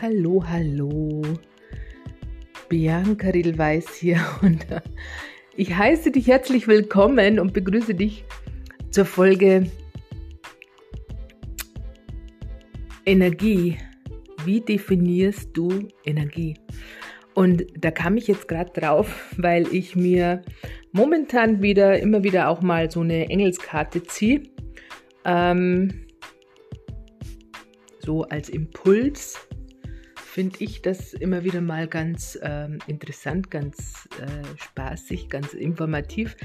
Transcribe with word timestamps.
hallo, 0.00 0.44
hallo. 0.46 1.22
Bianca 2.68 3.30
Riedelweiß 3.30 3.94
hier 3.96 4.20
und 4.42 4.70
äh, 4.70 4.80
ich 5.56 5.76
heiße 5.76 6.12
dich 6.12 6.28
herzlich 6.28 6.68
willkommen 6.68 7.40
und 7.40 7.52
begrüße 7.52 7.94
dich 7.94 8.24
zur 8.90 9.04
Folge 9.04 9.68
Energie. 13.06 13.78
Wie 14.44 14.60
definierst 14.60 15.50
du 15.54 15.88
Energie? 16.04 16.54
Und 17.34 17.66
da 17.76 17.90
kam 17.90 18.16
ich 18.16 18.28
jetzt 18.28 18.46
gerade 18.46 18.70
drauf, 18.72 19.34
weil 19.36 19.66
ich 19.74 19.96
mir 19.96 20.42
momentan 20.92 21.60
wieder 21.60 21.98
immer 21.98 22.22
wieder 22.22 22.48
auch 22.48 22.62
mal 22.62 22.90
so 22.90 23.00
eine 23.00 23.28
Engelskarte 23.30 24.04
ziehe. 24.04 24.42
Ähm, 25.24 26.06
so 27.98 28.22
als 28.22 28.48
Impuls 28.48 29.48
finde 30.38 30.58
ich 30.60 30.82
das 30.82 31.14
immer 31.14 31.42
wieder 31.42 31.60
mal 31.60 31.88
ganz 31.88 32.38
ähm, 32.42 32.78
interessant, 32.86 33.50
ganz 33.50 34.08
äh, 34.20 34.56
spaßig, 34.56 35.28
ganz 35.28 35.52
informativ. 35.52 36.36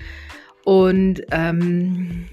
Und 0.65 1.21
ähm, 1.29 2.25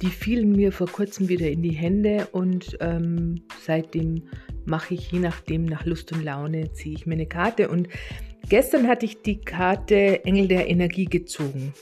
die 0.00 0.06
fielen 0.06 0.52
mir 0.52 0.72
vor 0.72 0.86
kurzem 0.86 1.28
wieder 1.28 1.46
in 1.50 1.60
die 1.60 1.74
Hände 1.74 2.28
und 2.32 2.74
ähm, 2.80 3.42
seitdem 3.60 4.22
mache 4.64 4.94
ich 4.94 5.12
je 5.12 5.18
nachdem 5.18 5.66
nach 5.66 5.84
Lust 5.84 6.10
und 6.12 6.24
Laune 6.24 6.72
ziehe 6.72 6.94
ich 6.94 7.04
mir 7.04 7.16
eine 7.16 7.26
Karte 7.26 7.68
und 7.68 7.88
gestern 8.48 8.88
hatte 8.88 9.04
ich 9.04 9.20
die 9.20 9.42
Karte 9.42 10.24
Engel 10.24 10.48
der 10.48 10.70
Energie 10.70 11.04
gezogen. 11.04 11.74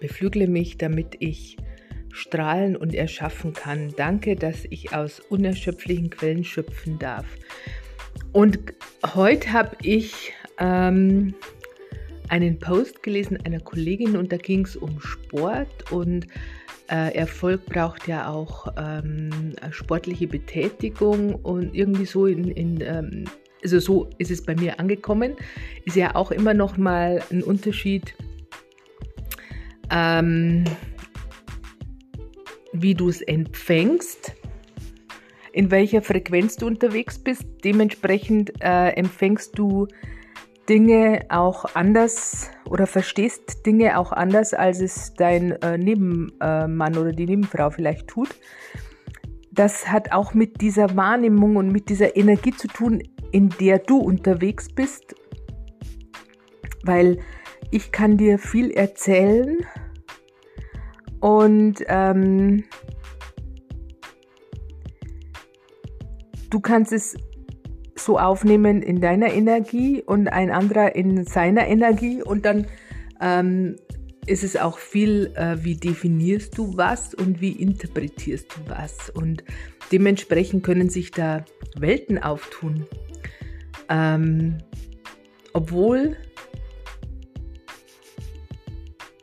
Beflügle 0.00 0.48
mich, 0.48 0.78
damit 0.78 1.14
ich 1.20 1.58
strahlen 2.16 2.76
und 2.76 2.94
erschaffen 2.94 3.52
kann. 3.52 3.92
Danke, 3.96 4.36
dass 4.36 4.64
ich 4.70 4.94
aus 4.94 5.20
unerschöpflichen 5.20 6.10
Quellen 6.10 6.44
schöpfen 6.44 6.98
darf. 6.98 7.26
Und 8.32 8.58
heute 9.14 9.52
habe 9.52 9.76
ich 9.82 10.32
ähm, 10.58 11.34
einen 12.28 12.58
Post 12.58 13.02
gelesen 13.02 13.38
einer 13.44 13.60
Kollegin 13.60 14.16
und 14.16 14.32
da 14.32 14.38
ging 14.38 14.64
es 14.64 14.76
um 14.76 15.00
Sport 15.00 15.92
und 15.92 16.26
äh, 16.88 17.14
Erfolg 17.14 17.66
braucht 17.66 18.08
ja 18.08 18.28
auch 18.28 18.72
ähm, 18.78 19.52
sportliche 19.70 20.26
Betätigung 20.26 21.34
und 21.34 21.74
irgendwie 21.74 22.06
so 22.06 22.26
in, 22.26 22.50
in 22.50 22.80
ähm, 22.80 23.24
also 23.62 23.80
so 23.80 24.10
ist 24.18 24.30
es 24.30 24.44
bei 24.44 24.54
mir 24.54 24.78
angekommen, 24.78 25.34
ist 25.84 25.96
ja 25.96 26.14
auch 26.14 26.30
immer 26.30 26.54
noch 26.54 26.76
mal 26.76 27.20
ein 27.30 27.42
Unterschied. 27.42 28.14
Ähm, 29.90 30.64
wie 32.82 32.94
du 32.94 33.08
es 33.08 33.22
empfängst, 33.22 34.34
in 35.52 35.70
welcher 35.70 36.02
Frequenz 36.02 36.56
du 36.56 36.66
unterwegs 36.66 37.18
bist. 37.18 37.44
Dementsprechend 37.64 38.52
äh, 38.60 38.90
empfängst 38.90 39.58
du 39.58 39.86
Dinge 40.68 41.20
auch 41.28 41.64
anders 41.74 42.50
oder 42.68 42.86
verstehst 42.86 43.64
Dinge 43.64 43.98
auch 43.98 44.12
anders, 44.12 44.52
als 44.52 44.80
es 44.80 45.14
dein 45.14 45.52
äh, 45.62 45.78
Nebenmann 45.78 46.96
oder 46.96 47.12
die 47.12 47.26
Nebenfrau 47.26 47.70
vielleicht 47.70 48.08
tut. 48.08 48.28
Das 49.52 49.88
hat 49.90 50.12
auch 50.12 50.34
mit 50.34 50.60
dieser 50.60 50.96
Wahrnehmung 50.96 51.56
und 51.56 51.72
mit 51.72 51.88
dieser 51.88 52.16
Energie 52.16 52.50
zu 52.50 52.68
tun, 52.68 53.02
in 53.32 53.48
der 53.60 53.78
du 53.78 53.98
unterwegs 53.98 54.68
bist, 54.68 55.14
weil 56.84 57.18
ich 57.70 57.90
kann 57.92 58.16
dir 58.16 58.38
viel 58.38 58.70
erzählen, 58.70 59.58
und 61.20 61.84
ähm, 61.88 62.64
du 66.50 66.60
kannst 66.60 66.92
es 66.92 67.16
so 67.96 68.18
aufnehmen 68.18 68.82
in 68.82 69.00
deiner 69.00 69.32
Energie 69.32 70.02
und 70.02 70.28
ein 70.28 70.50
anderer 70.50 70.94
in 70.94 71.24
seiner 71.24 71.66
Energie 71.66 72.22
und 72.22 72.44
dann 72.44 72.66
ähm, 73.20 73.76
ist 74.26 74.42
es 74.42 74.56
auch 74.56 74.78
viel, 74.78 75.32
äh, 75.36 75.56
wie 75.64 75.76
definierst 75.76 76.56
du 76.58 76.76
was 76.76 77.14
und 77.14 77.40
wie 77.40 77.52
interpretierst 77.52 78.46
du 78.56 78.70
was. 78.70 79.10
Und 79.10 79.44
dementsprechend 79.92 80.64
können 80.64 80.90
sich 80.90 81.12
da 81.12 81.44
Welten 81.76 82.22
auftun. 82.22 82.86
Ähm, 83.88 84.58
obwohl 85.52 86.16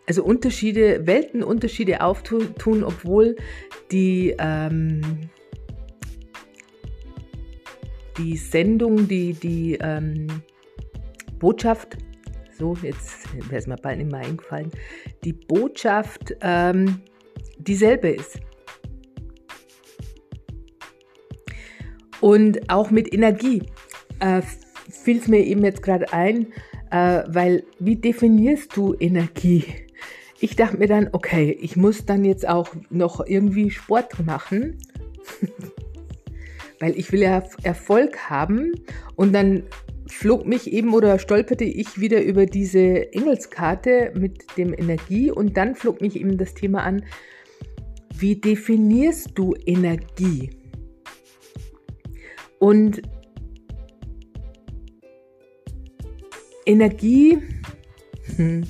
also 0.05 0.23
Unterschiede, 0.23 1.05
Weltenunterschiede 1.07 2.01
auftun, 2.01 2.83
obwohl 2.83 3.35
die, 3.91 4.35
ähm, 4.37 5.01
die 8.17 8.37
Sendung, 8.37 9.07
die, 9.07 9.33
die 9.33 9.77
ähm, 9.81 10.27
Botschaft, 11.39 11.97
so, 12.57 12.77
jetzt 12.81 13.27
wäre 13.49 13.57
es 13.57 13.67
mir 13.67 13.75
bald 13.75 13.97
nicht 13.97 14.11
mehr 14.11 14.21
eingefallen, 14.21 14.69
die 15.23 15.33
Botschaft 15.33 16.35
ähm, 16.41 17.01
dieselbe 17.57 18.09
ist. 18.09 18.39
Und 22.21 22.69
auch 22.69 22.89
mit 22.89 23.13
Energie 23.13 23.63
äh, 24.19 24.41
fiel 24.89 25.17
es 25.17 25.27
mir 25.27 25.39
eben 25.39 25.63
jetzt 25.63 25.83
gerade 25.83 26.13
ein, 26.13 26.47
äh, 26.91 27.23
weil 27.27 27.65
wie 27.79 27.97
definierst 27.97 28.77
du 28.77 28.95
Energie? 28.99 29.82
Ich 30.43 30.57
dachte 30.57 30.75
mir 30.75 30.87
dann, 30.87 31.07
okay, 31.13 31.57
ich 31.61 31.77
muss 31.77 32.05
dann 32.05 32.25
jetzt 32.25 32.45
auch 32.45 32.75
noch 32.89 33.25
irgendwie 33.25 33.69
Sport 33.69 34.25
machen, 34.25 34.77
weil 36.81 36.99
ich 36.99 37.13
will 37.13 37.21
ja 37.21 37.41
Erfolg 37.63 38.29
haben. 38.29 38.73
Und 39.15 39.31
dann 39.31 39.63
flog 40.07 40.45
mich 40.45 40.73
eben 40.73 40.93
oder 40.93 41.17
stolperte 41.17 41.63
ich 41.63 41.97
wieder 41.97 42.21
über 42.21 42.45
diese 42.45 43.13
Engelskarte 43.13 44.11
mit 44.17 44.57
dem 44.57 44.73
Energie 44.73 45.31
und 45.31 45.55
dann 45.55 45.75
flog 45.75 46.01
mich 46.01 46.17
eben 46.17 46.37
das 46.37 46.53
Thema 46.53 46.83
an, 46.83 47.05
wie 48.13 48.35
definierst 48.35 49.29
du 49.35 49.53
Energie? 49.65 50.49
Und 52.59 53.01
Energie, 56.65 57.37
hm, 58.35 58.63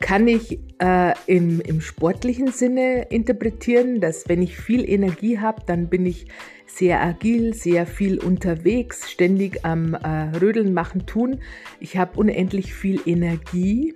kann 0.00 0.26
ich 0.26 0.58
äh, 0.78 1.14
im, 1.26 1.60
im 1.60 1.80
sportlichen 1.80 2.48
Sinne 2.48 3.02
interpretieren, 3.10 4.00
dass 4.00 4.28
wenn 4.28 4.42
ich 4.42 4.56
viel 4.56 4.88
Energie 4.88 5.38
habe, 5.38 5.62
dann 5.66 5.88
bin 5.88 6.06
ich 6.06 6.26
sehr 6.66 7.02
agil, 7.02 7.54
sehr 7.54 7.86
viel 7.86 8.18
unterwegs, 8.18 9.10
ständig 9.10 9.64
am 9.64 9.94
äh, 9.94 10.36
Rödeln, 10.38 10.72
machen, 10.72 11.06
tun. 11.06 11.40
Ich 11.78 11.96
habe 11.98 12.18
unendlich 12.18 12.74
viel 12.74 13.00
Energie. 13.04 13.92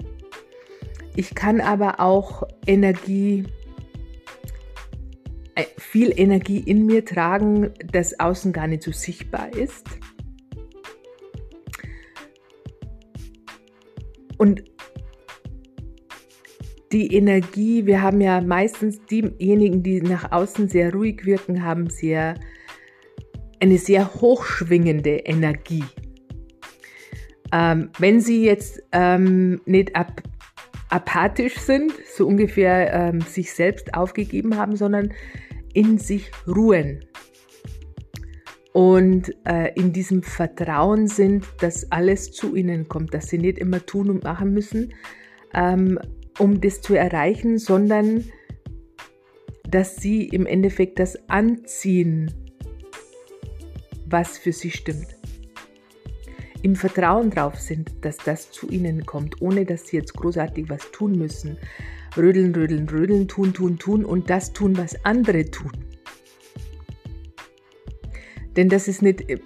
Ich 1.17 1.35
kann 1.35 1.61
aber 1.61 2.01
auch 2.01 2.43
Energie, 2.67 3.45
äh, 5.55 5.65
viel 5.79 6.13
Energie 6.15 6.59
in 6.59 6.85
mir 6.85 7.05
tragen, 7.05 7.71
das 7.93 8.21
außen 8.21 8.53
gar 8.53 8.67
nicht 8.67 8.83
so 8.83 8.93
sichtbar 8.93 9.55
ist. 9.55 9.87
Und 14.37 14.65
die 16.95 17.13
Energie, 17.13 17.87
wir 17.87 18.03
haben 18.03 18.21
ja 18.21 18.41
meistens 18.41 19.05
diejenigen, 19.07 19.83
die 19.83 20.01
nach 20.01 20.31
außen 20.31 20.69
sehr 20.69 20.93
ruhig 20.93 21.27
wirken, 21.27 21.65
haben 21.65 21.91
sehr 21.91 22.35
eine 23.61 23.79
sehr 23.79 24.15
hochschwingende 24.15 25.17
Energie. 25.17 25.85
Ähm, 27.53 27.91
wenn 27.99 28.21
sie 28.21 28.45
jetzt 28.45 28.81
ähm, 28.93 29.61
nicht 29.67 29.95
ap 29.97 30.23
apathisch 30.91 31.59
sind, 31.59 31.93
so 32.17 32.25
ungefähr 32.29 32.93
ähm, 32.93 33.21
sich 33.23 33.53
selbst 33.53 33.95
aufgegeben 33.95 34.57
haben, 34.57 34.77
sondern 34.77 35.13
in 35.73 35.99
sich 35.99 36.31
ruhen 36.47 37.05
und 38.73 39.35
äh, 39.45 39.73
in 39.75 39.93
diesem 39.93 40.23
Vertrauen 40.23 41.09
sind, 41.09 41.45
dass 41.59 41.91
alles 41.91 42.31
zu 42.31 42.55
ihnen 42.55 42.89
kommt, 42.89 43.13
dass 43.13 43.27
sie 43.27 43.39
nicht 43.39 43.59
immer 43.59 43.85
tun 43.85 44.09
und 44.09 44.23
machen 44.23 44.53
müssen, 44.53 44.95
ähm, 45.53 45.99
um 46.39 46.61
das 46.61 46.81
zu 46.81 46.95
erreichen, 46.95 47.59
sondern 47.59 48.25
dass 49.69 49.97
sie 49.97 50.29
im 50.29 50.47
Endeffekt 50.47 50.99
das 50.99 51.19
anziehen, 51.29 52.33
was 54.07 54.39
für 54.39 54.53
sie 54.53 54.71
stimmt. 54.71 55.17
Im 56.63 56.77
Vertrauen 56.77 57.31
drauf 57.31 57.59
sind, 57.59 57.93
dass 58.03 58.17
das 58.17 58.51
zu 58.51 58.69
ihnen 58.69 59.05
kommt, 59.05 59.43
ohne 59.43 59.65
dass 59.65 59.89
sie 59.89 59.97
jetzt 59.97 60.15
großartig 60.15 60.71
was 60.71 60.91
tun 60.93 61.19
müssen. 61.19 61.59
Rödeln, 62.17 62.55
rödeln, 62.55 62.89
rödeln, 62.89 63.29
tun, 63.29 63.53
tun, 63.53 63.79
tun 63.79 64.05
und 64.05 64.31
das 64.31 64.53
tun, 64.53 64.77
was 64.77 65.05
andere 65.05 65.51
tun. 65.51 65.73
Denn 68.57 68.69
das 68.69 68.89
ist 68.89 69.03
nicht 69.03 69.29
äh, 69.29 69.41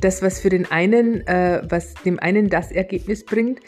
das, 0.00 0.22
was 0.22 0.40
für 0.40 0.50
den 0.50 0.70
einen, 0.70 1.26
äh, 1.26 1.62
was 1.68 1.94
dem 1.94 2.18
einen 2.18 2.48
das 2.50 2.72
Ergebnis 2.72 3.24
bringt, 3.24 3.60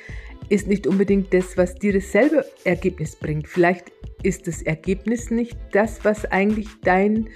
ist 0.49 0.67
nicht 0.67 0.87
unbedingt 0.87 1.33
das, 1.35 1.57
was 1.57 1.75
dir 1.75 1.93
dasselbe 1.93 2.45
Ergebnis 2.65 3.17
bringt. 3.17 3.49
Vielleicht 3.49 3.93
ist 4.23 4.47
das 4.47 4.63
Ergebnis 4.63 5.31
nicht 5.31 5.57
das, 5.73 6.05
was 6.05 6.25
eigentlich 6.25 6.69
dein 6.83 7.29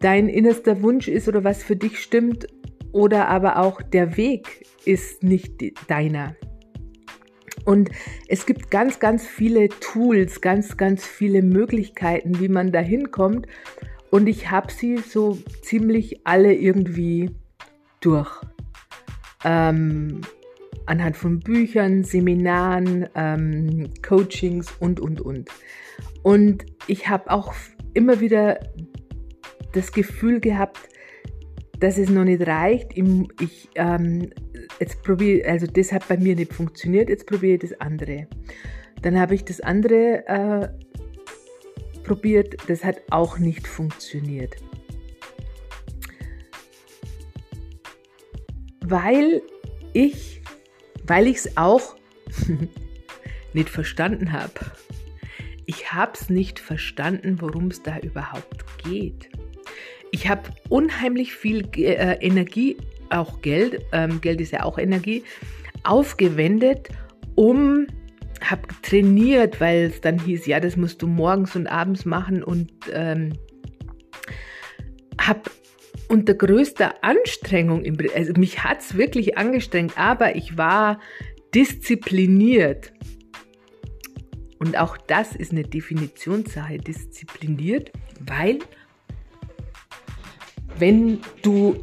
dein 0.00 0.28
innerster 0.28 0.82
Wunsch 0.82 1.08
ist 1.08 1.28
oder 1.28 1.44
was 1.44 1.62
für 1.62 1.76
dich 1.76 2.00
stimmt 2.00 2.46
oder 2.92 3.28
aber 3.28 3.58
auch 3.58 3.82
der 3.82 4.16
Weg 4.16 4.66
ist 4.84 5.22
nicht 5.22 5.72
deiner. 5.88 6.36
Und 7.64 7.90
es 8.28 8.46
gibt 8.46 8.70
ganz, 8.70 8.98
ganz 8.98 9.26
viele 9.26 9.68
Tools, 9.68 10.40
ganz, 10.40 10.76
ganz 10.76 11.04
viele 11.04 11.42
Möglichkeiten, 11.42 12.40
wie 12.40 12.48
man 12.48 12.72
da 12.72 12.80
hinkommt. 12.80 13.46
Und 14.10 14.26
ich 14.26 14.50
habe 14.50 14.72
sie 14.72 14.98
so 14.98 15.36
ziemlich 15.60 16.20
alle 16.24 16.54
irgendwie 16.54 17.30
durch. 18.00 18.30
Ähm, 19.44 20.22
anhand 20.88 21.16
von 21.16 21.40
Büchern, 21.40 22.04
Seminaren, 22.04 23.08
ähm, 23.14 23.90
Coachings 24.06 24.72
und, 24.80 25.00
und, 25.00 25.20
und. 25.20 25.50
Und 26.22 26.64
ich 26.86 27.08
habe 27.08 27.30
auch 27.30 27.54
immer 27.94 28.20
wieder 28.20 28.58
das 29.72 29.92
Gefühl 29.92 30.40
gehabt, 30.40 30.88
dass 31.78 31.98
es 31.98 32.08
noch 32.10 32.24
nicht 32.24 32.46
reicht. 32.46 32.96
Ich, 32.96 33.68
ähm, 33.74 34.30
jetzt 34.80 35.02
probiere, 35.02 35.48
also 35.48 35.66
das 35.66 35.92
hat 35.92 36.08
bei 36.08 36.16
mir 36.16 36.34
nicht 36.34 36.52
funktioniert, 36.52 37.08
jetzt 37.08 37.26
probiere 37.26 37.54
ich 37.54 37.70
das 37.70 37.80
andere. 37.80 38.26
Dann 39.02 39.18
habe 39.20 39.34
ich 39.34 39.44
das 39.44 39.60
andere 39.60 40.26
äh, 40.26 40.68
probiert, 42.02 42.56
das 42.66 42.84
hat 42.84 43.02
auch 43.10 43.38
nicht 43.38 43.66
funktioniert. 43.66 44.56
Weil 48.84 49.42
ich, 49.92 50.37
weil 51.08 51.26
ich 51.26 51.38
es 51.38 51.56
auch 51.56 51.96
nicht 53.52 53.68
verstanden 53.68 54.32
habe. 54.32 54.52
Ich 55.66 55.92
habe 55.92 56.12
es 56.14 56.30
nicht 56.30 56.60
verstanden, 56.60 57.40
worum 57.40 57.66
es 57.66 57.82
da 57.82 57.98
überhaupt 57.98 58.64
geht. 58.84 59.28
Ich 60.12 60.28
habe 60.28 60.48
unheimlich 60.68 61.34
viel 61.34 61.68
äh, 61.76 62.16
Energie, 62.24 62.76
auch 63.10 63.42
Geld, 63.42 63.82
ähm, 63.92 64.20
Geld 64.20 64.40
ist 64.40 64.52
ja 64.52 64.62
auch 64.62 64.78
Energie, 64.78 65.24
aufgewendet, 65.84 66.88
um, 67.34 67.86
habe 68.40 68.62
trainiert, 68.82 69.60
weil 69.60 69.84
es 69.84 70.00
dann 70.00 70.18
hieß, 70.18 70.46
ja, 70.46 70.60
das 70.60 70.76
musst 70.76 71.02
du 71.02 71.06
morgens 71.06 71.56
und 71.56 71.66
abends 71.66 72.04
machen 72.04 72.42
und 72.42 72.70
ähm, 72.92 73.32
habe 75.20 75.50
unter 76.08 76.34
größter 76.34 77.04
Anstrengung, 77.04 77.84
also 78.14 78.32
mich 78.36 78.64
hat 78.64 78.80
es 78.80 78.96
wirklich 78.96 79.36
angestrengt, 79.36 79.98
aber 79.98 80.36
ich 80.36 80.56
war 80.56 81.00
diszipliniert. 81.54 82.92
Und 84.58 84.76
auch 84.78 84.96
das 84.96 85.36
ist 85.36 85.52
eine 85.52 85.62
Definitionssache, 85.62 86.78
diszipliniert, 86.78 87.92
weil 88.20 88.58
wenn 90.78 91.20
du 91.42 91.76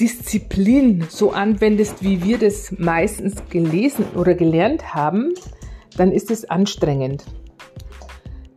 Disziplin 0.00 1.06
so 1.08 1.32
anwendest, 1.32 2.02
wie 2.02 2.22
wir 2.22 2.38
das 2.38 2.72
meistens 2.78 3.36
gelesen 3.48 4.04
oder 4.14 4.34
gelernt 4.34 4.94
haben, 4.94 5.34
dann 5.96 6.12
ist 6.12 6.30
es 6.30 6.44
anstrengend. 6.44 7.24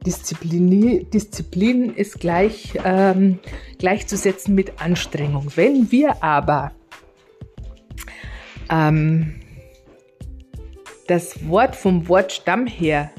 Disziplin, 0.08 1.10
Disziplin 1.10 1.94
ist 1.94 2.22
gleich, 2.22 2.80
ähm, 2.86 3.40
gleichzusetzen 3.78 4.56
mit 4.56 4.82
Anstrengung. 4.82 5.52
Wenn 5.56 5.92
wir 5.92 6.24
aber 6.24 6.72
ähm, 8.70 9.36
das 11.08 11.46
Wort 11.50 11.76
vom 11.76 12.08
Wortstamm 12.08 12.68
her 12.68 13.12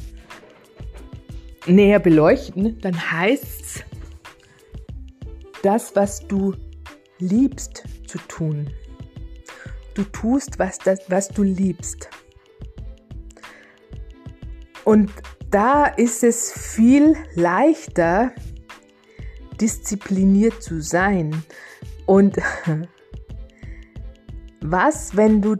näher 1.66 1.98
beleuchten, 1.98 2.80
dann 2.80 3.12
heißt 3.12 3.60
es, 3.60 3.84
das, 5.62 5.94
was 5.94 6.26
du 6.26 6.54
liebst 7.18 7.84
zu 8.06 8.16
tun. 8.28 8.70
Du 9.92 10.04
tust, 10.04 10.58
was, 10.58 10.78
das, 10.78 11.00
was 11.08 11.28
du 11.28 11.42
liebst. 11.42 12.08
Und 14.86 15.10
da 15.50 15.86
ist 15.86 16.22
es 16.24 16.52
viel 16.52 17.16
leichter, 17.34 18.32
diszipliniert 19.60 20.62
zu 20.62 20.80
sein. 20.80 21.42
Und 22.06 22.36
was, 24.60 25.16
wenn 25.16 25.40
du 25.40 25.56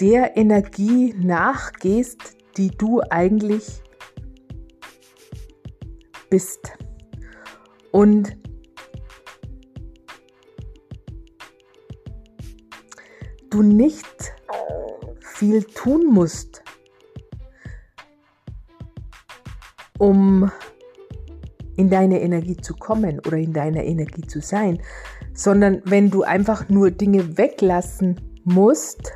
der 0.00 0.36
Energie 0.36 1.12
nachgehst, 1.14 2.36
die 2.56 2.70
du 2.70 3.00
eigentlich 3.10 3.82
bist? 6.30 6.72
Und 7.90 8.36
du 13.50 13.62
nicht 13.62 14.06
viel 15.20 15.64
tun 15.64 16.06
musst, 16.06 16.62
um 19.98 20.50
in 21.76 21.90
deine 21.90 22.20
Energie 22.20 22.56
zu 22.56 22.74
kommen 22.74 23.20
oder 23.26 23.36
in 23.36 23.52
deiner 23.52 23.84
Energie 23.84 24.26
zu 24.26 24.40
sein, 24.40 24.80
sondern 25.34 25.82
wenn 25.84 26.10
du 26.10 26.22
einfach 26.22 26.68
nur 26.68 26.90
Dinge 26.90 27.36
weglassen 27.36 28.20
musst 28.44 29.12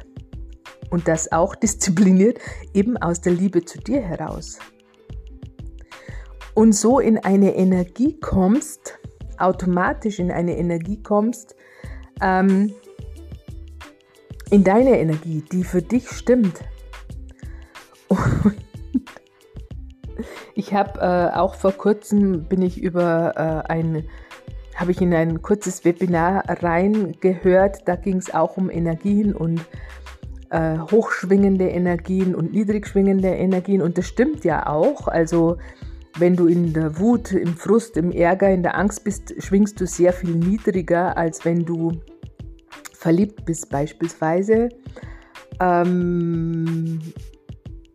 und 0.90 1.08
das 1.08 1.32
auch 1.32 1.54
diszipliniert, 1.56 2.38
eben 2.74 2.96
aus 2.96 3.20
der 3.20 3.32
Liebe 3.32 3.64
zu 3.64 3.78
dir 3.78 4.02
heraus. 4.02 4.58
Und 6.54 6.74
so 6.74 7.00
in 7.00 7.18
eine 7.18 7.54
Energie 7.54 8.18
kommst, 8.20 8.98
automatisch 9.38 10.18
in 10.18 10.30
eine 10.30 10.58
Energie 10.58 11.02
kommst, 11.02 11.54
ähm, 12.20 12.72
in 14.50 14.64
deine 14.64 14.98
Energie, 14.98 15.42
die 15.52 15.64
für 15.64 15.80
dich 15.80 16.10
stimmt. 16.10 16.60
Und 18.08 18.56
ich 20.60 20.74
habe 20.74 21.00
äh, 21.00 21.36
auch 21.36 21.54
vor 21.54 21.72
kurzem 21.72 22.44
bin 22.44 22.60
ich 22.60 22.80
über 22.80 23.64
äh, 23.66 23.72
ein 23.72 24.04
habe 24.76 24.92
ich 24.92 25.00
in 25.02 25.12
ein 25.12 25.42
kurzes 25.42 25.84
Webinar 25.84 26.44
reingehört. 26.48 27.86
Da 27.86 27.96
ging 27.96 28.16
es 28.16 28.32
auch 28.32 28.56
um 28.56 28.70
Energien 28.70 29.34
und 29.34 29.60
äh, 30.50 30.78
hochschwingende 30.78 31.68
Energien 31.68 32.34
und 32.34 32.52
niedrigschwingende 32.52 33.28
Energien. 33.28 33.82
Und 33.82 33.98
das 33.98 34.06
stimmt 34.06 34.44
ja 34.44 34.66
auch. 34.66 35.06
Also 35.06 35.58
wenn 36.18 36.34
du 36.34 36.46
in 36.46 36.72
der 36.72 36.98
Wut, 36.98 37.32
im 37.32 37.56
Frust, 37.56 37.96
im 37.96 38.10
Ärger, 38.10 38.50
in 38.50 38.62
der 38.62 38.76
Angst 38.78 39.04
bist, 39.04 39.34
schwingst 39.42 39.80
du 39.80 39.86
sehr 39.86 40.12
viel 40.12 40.34
niedriger, 40.34 41.16
als 41.16 41.44
wenn 41.44 41.64
du 41.64 42.00
verliebt 42.92 43.44
bist 43.44 43.70
beispielsweise. 43.70 44.70
Ähm, 45.60 47.00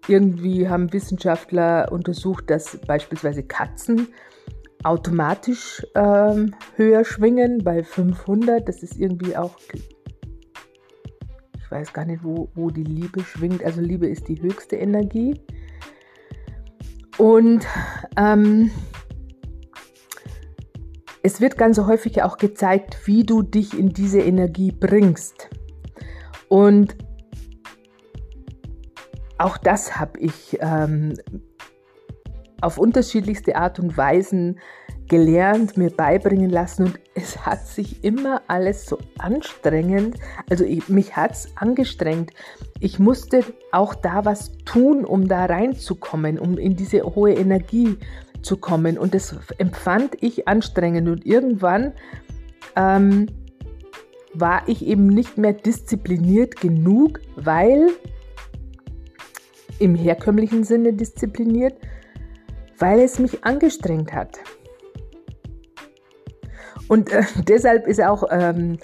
irgendwie 0.08 0.68
haben 0.70 0.92
Wissenschaftler 0.94 1.92
untersucht, 1.92 2.50
dass 2.50 2.78
beispielsweise 2.78 3.44
Katzen 3.44 4.08
automatisch 4.84 5.86
ähm, 5.96 6.54
höher 6.76 7.04
schwingen 7.04 7.64
bei 7.64 7.84
500. 7.84 8.68
Das 8.68 8.84
ist 8.84 8.98
irgendwie 8.98 9.36
auch, 9.36 9.58
ich 11.58 11.72
weiß 11.72 11.92
gar 11.92 12.06
nicht, 12.06 12.24
wo, 12.24 12.50
wo 12.54 12.70
die 12.70 12.84
Liebe 12.84 13.22
schwingt. 13.22 13.64
Also 13.64 13.82
Liebe 13.82 14.08
ist 14.08 14.28
die 14.28 14.42
höchste 14.42 14.76
Energie. 14.76 15.42
Und 17.18 17.66
ähm, 18.18 18.70
es 21.24 21.42
wird 21.42 21.58
ganz 21.58 21.80
häufig 21.80 22.22
auch 22.22 22.38
gezeigt, 22.38 23.08
wie 23.08 23.24
du 23.24 23.42
dich 23.42 23.78
in 23.78 23.90
diese 23.90 24.20
Energie 24.20 24.72
bringst. 24.72 25.50
Und 26.50 26.96
auch 29.38 29.58
das 29.58 29.98
habe 29.98 30.20
ich 30.20 30.58
ähm, 30.62 31.14
auf 32.62 32.78
unterschiedlichste 32.78 33.56
Art 33.56 33.80
und 33.80 33.98
Weisen 33.98 34.60
gelernt, 35.08 35.78
mir 35.78 35.92
beibringen 35.92 36.50
lassen 36.50 36.86
und 36.86 37.00
es 37.14 37.46
hat 37.46 37.68
sich 37.68 38.04
immer 38.04 38.42
alles 38.48 38.86
so 38.86 38.98
anstrengend, 39.20 40.18
also 40.50 40.64
ich, 40.64 40.90
mich 40.90 41.16
hat 41.16 41.34
es 41.34 41.48
angestrengt. 41.56 42.32
Ich 42.80 42.98
musste 42.98 43.44
auch 43.72 43.94
da 43.94 44.26
was 44.26 44.52
tun, 44.66 45.06
um 45.06 45.28
da 45.28 45.46
reinzukommen, 45.46 46.40
um 46.40 46.58
in 46.58 46.76
diese 46.76 47.04
hohe 47.04 47.34
Energie 47.34 47.98
zu 48.42 48.58
kommen. 48.58 48.98
Und 48.98 49.14
das 49.14 49.36
empfand 49.58 50.18
ich 50.22 50.48
anstrengend. 50.48 51.08
Und 51.08 51.26
irgendwann 51.26 51.94
ähm, 52.76 53.28
war 54.34 54.68
ich 54.68 54.86
eben 54.86 55.08
nicht 55.08 55.38
mehr 55.38 55.54
diszipliniert 55.54 56.60
genug, 56.60 57.20
weil 57.36 57.90
im 59.80 59.96
herkömmlichen 59.96 60.64
Sinne 60.64 60.94
diszipliniert, 60.94 61.76
weil 62.80 63.00
es 63.00 63.20
mich 63.20 63.44
angestrengt 63.44 64.14
hat. 64.14 64.40
Und 66.88 67.12
äh, 67.12 67.24
deshalb 67.48 67.88
ist 67.88 68.02
auch 68.02 68.24
ähm, 68.30 68.78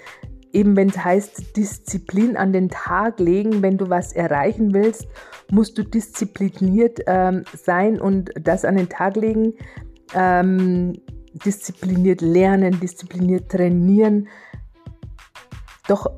eben, 0.52 0.76
wenn 0.76 0.88
es 0.88 1.02
heißt, 1.02 1.56
Disziplin 1.56 2.36
an 2.36 2.52
den 2.52 2.68
Tag 2.68 3.18
legen, 3.20 3.62
wenn 3.62 3.78
du 3.78 3.90
was 3.90 4.12
erreichen 4.12 4.74
willst, 4.74 5.06
musst 5.50 5.76
du 5.78 5.82
diszipliniert 5.82 7.00
ähm, 7.06 7.44
sein 7.54 8.00
und 8.00 8.30
das 8.40 8.64
an 8.64 8.76
den 8.76 8.88
Tag 8.88 9.16
legen. 9.16 9.54
Ähm, 10.14 10.94
diszipliniert 11.32 12.20
lernen, 12.20 12.78
diszipliniert 12.80 13.50
trainieren. 13.50 14.28
Doch 15.88 16.10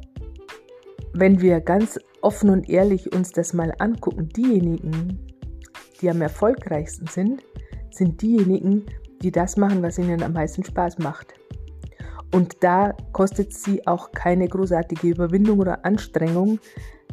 wenn 1.13 1.41
wir 1.41 1.61
ganz 1.61 1.99
offen 2.25 2.51
und 2.51 2.69
ehrlich 2.69 3.13
uns 3.15 3.31
das 3.31 3.53
mal 3.53 3.73
angucken, 3.79 4.29
diejenigen, 4.31 5.19
die 6.01 6.11
am 6.11 6.23
erfolgreichsten 6.23 7.07
sind, 7.07 7.45
sind 7.91 8.23
diejenigen, 8.23 8.87
die 9.23 9.31
das 9.31 9.57
machen, 9.57 9.83
was 9.83 9.99
ihnen 9.99 10.23
am 10.23 10.33
meisten 10.33 10.65
Spaß 10.65 10.99
macht. 10.99 11.35
Und 12.33 12.57
da 12.65 12.95
kostet 13.13 13.53
sie 13.53 13.87
auch 13.87 14.11
keine 14.11 14.49
großartige 14.49 15.07
Überwindung 15.07 15.61
oder 15.61 15.85
Anstrengung, 15.85 16.59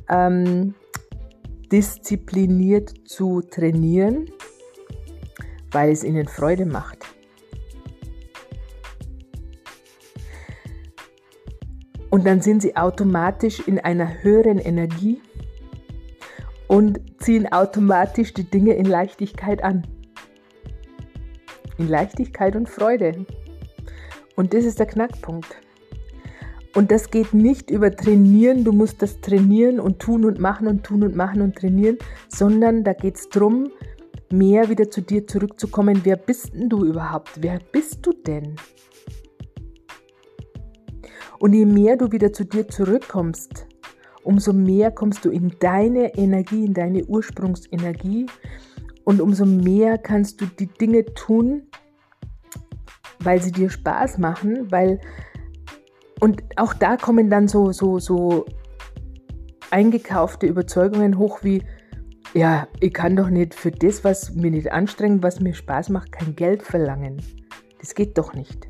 ähm, 0.10 0.74
diszipliniert 1.72 2.91
zu 3.08 3.41
trainieren, 3.41 4.25
weil 5.72 5.91
es 5.91 6.03
ihnen 6.03 6.27
Freude 6.27 6.65
macht. 6.65 7.06
Und 12.12 12.27
dann 12.27 12.41
sind 12.41 12.62
sie 12.62 12.75
automatisch 12.75 13.68
in 13.68 13.80
einer 13.80 14.22
höheren 14.22 14.60
Energie 14.60 15.22
und 16.68 17.00
ziehen 17.20 17.51
automatisch 17.51 18.34
die 18.34 18.44
Dinge 18.44 18.74
in 18.74 18.86
Leichtigkeit 18.86 19.63
an. 19.63 19.88
In 21.77 21.88
Leichtigkeit 21.88 22.56
und 22.56 22.70
Freude. 22.70 23.25
Und 24.36 24.53
das 24.53 24.65
ist 24.65 24.80
der 24.80 24.86
Knackpunkt. 24.86 25.56
Und 26.75 26.91
das 26.91 27.12
geht 27.12 27.34
nicht 27.34 27.70
über 27.70 27.96
Trainieren, 27.96 28.63
du 28.63 28.72
musst 28.72 29.01
das 29.01 29.20
trainieren 29.20 29.80
und 29.80 30.00
tun 30.00 30.24
und 30.24 30.39
machen 30.39 30.68
und 30.68 30.84
tun 30.84 31.03
und 31.03 31.15
machen 31.15 31.41
und 31.41 31.56
trainieren, 31.56 31.98
sondern 32.30 32.84
da 32.84 32.94
geht 32.94 33.18
es 33.18 33.30
darum, 33.30 33.72
mehr 34.32 34.70
wieder 34.70 34.89
zu 34.89 35.01
dir 35.01 35.27
zurückzukommen. 35.27 36.01
Wer 36.03 36.15
bist 36.15 36.53
denn 36.53 36.70
du 36.70 36.86
überhaupt? 36.86 37.32
Wer 37.41 37.60
bist 37.72 38.06
du 38.06 38.13
denn? 38.13 38.56
Und 41.41 41.53
je 41.53 41.65
mehr 41.65 41.98
du 41.98 42.12
wieder 42.12 42.31
zu 42.31 42.45
dir 42.45 42.67
zurückkommst, 42.67 43.65
umso 44.24 44.53
mehr 44.53 44.91
kommst 44.91 45.25
du 45.25 45.31
in 45.31 45.55
deine 45.60 46.13
Energie, 46.13 46.65
in 46.65 46.75
deine 46.75 47.03
Ursprungsenergie 47.05 48.27
und 49.05 49.19
umso 49.19 49.48
mehr 49.48 49.98
kannst 49.98 50.39
du 50.39 50.45
die 50.45 50.67
Dinge 50.67 51.03
tun, 51.15 51.63
weil 53.24 53.41
sie 53.41 53.51
dir 53.51 53.71
Spaß 53.71 54.19
machen, 54.19 54.71
weil 54.71 55.01
und 56.19 56.43
auch 56.57 56.75
da 56.75 56.95
kommen 56.95 57.31
dann 57.31 57.48
so 57.48 57.71
so 57.71 57.98
so 57.98 58.45
eingekaufte 59.71 60.45
Überzeugungen 60.45 61.17
hoch 61.17 61.39
wie 61.41 61.63
ja, 62.36 62.67
ich 62.79 62.93
kann 62.93 63.15
doch 63.15 63.31
nicht 63.31 63.55
für 63.55 63.71
das, 63.71 64.03
was 64.03 64.36
mir 64.36 64.51
nicht 64.51 64.71
anstrengt, 64.71 65.24
was 65.24 65.39
mir 65.39 65.55
Spaß 65.55 65.89
macht, 65.89 66.12
kein 66.12 66.36
Geld 66.36 66.62
verlangen. 66.62 67.19
Das 67.79 67.95
geht 67.95 68.15
doch 68.19 68.36
nicht. 68.36 68.67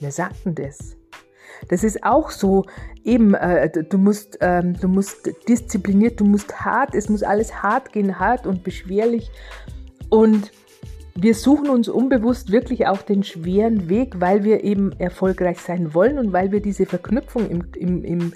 Wer 0.00 0.12
sagt 0.12 0.44
denn 0.44 0.54
das? 0.54 0.97
Das 1.68 1.84
ist 1.84 2.04
auch 2.04 2.30
so, 2.30 2.64
eben, 3.04 3.34
äh, 3.34 3.70
du, 3.70 3.98
musst, 3.98 4.38
ähm, 4.40 4.78
du 4.80 4.88
musst 4.88 5.30
diszipliniert, 5.48 6.20
du 6.20 6.24
musst 6.24 6.60
hart, 6.64 6.94
es 6.94 7.08
muss 7.08 7.22
alles 7.22 7.62
hart 7.62 7.92
gehen, 7.92 8.18
hart 8.18 8.46
und 8.46 8.62
beschwerlich. 8.62 9.30
Und 10.10 10.52
wir 11.20 11.34
suchen 11.34 11.68
uns 11.68 11.88
unbewusst 11.88 12.52
wirklich 12.52 12.86
auch 12.86 13.02
den 13.02 13.24
schweren 13.24 13.88
Weg, 13.88 14.20
weil 14.20 14.44
wir 14.44 14.62
eben 14.62 14.92
erfolgreich 15.00 15.58
sein 15.58 15.92
wollen 15.92 16.18
und 16.18 16.32
weil 16.32 16.52
wir 16.52 16.60
diese 16.60 16.86
Verknüpfung 16.86 17.50
im, 17.50 17.64
im, 17.74 18.04
im, 18.04 18.32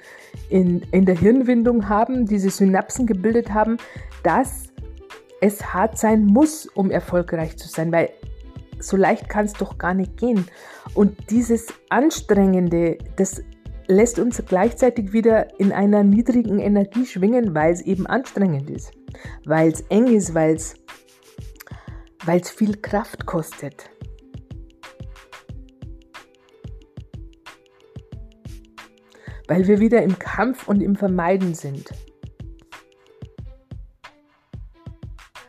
in, 0.49 0.83
in 0.91 1.07
der 1.07 1.17
Hirnwindung 1.17 1.89
haben, 1.89 2.27
diese 2.27 2.51
Synapsen 2.51 3.07
gebildet 3.07 3.55
haben, 3.55 3.77
dass 4.25 4.65
es 5.41 5.73
hart 5.73 5.97
sein 5.97 6.25
muss, 6.27 6.67
um 6.67 6.91
erfolgreich 6.91 7.57
zu 7.57 7.69
sein, 7.69 7.93
weil 7.93 8.11
so 8.83 8.97
leicht 8.97 9.29
kann 9.29 9.47
es 9.47 9.53
doch 9.53 9.79
gar 9.79 9.95
nicht 9.95 10.17
gehen. 10.17 10.47
Und 10.95 11.31
dieses 11.31 11.73
Anstrengende, 11.89 12.99
das 13.17 13.43
lässt 13.87 14.19
uns 14.19 14.43
gleichzeitig 14.47 15.13
wieder 15.13 15.59
in 15.59 15.73
einer 15.73 16.03
niedrigen 16.03 16.59
Energie 16.59 17.07
schwingen, 17.07 17.55
weil 17.55 17.73
es 17.73 17.81
eben 17.83 18.07
anstrengend 18.07 18.71
ist, 18.71 18.93
weil 19.45 19.71
es 19.73 19.83
eng 19.89 20.07
ist, 20.07 20.35
weil 20.35 20.55
es 20.55 20.75
weil 22.25 22.41
es 22.41 22.51
viel 22.51 22.77
Kraft 22.81 23.27
kostet. 23.27 23.91
Weil 29.49 29.67
wir 29.67 29.81
wieder 29.81 30.03
im 30.03 30.19
Kampf 30.19 30.69
und 30.69 30.81
im 30.83 30.95
Vermeiden 30.95 31.55
sind. 31.55 31.93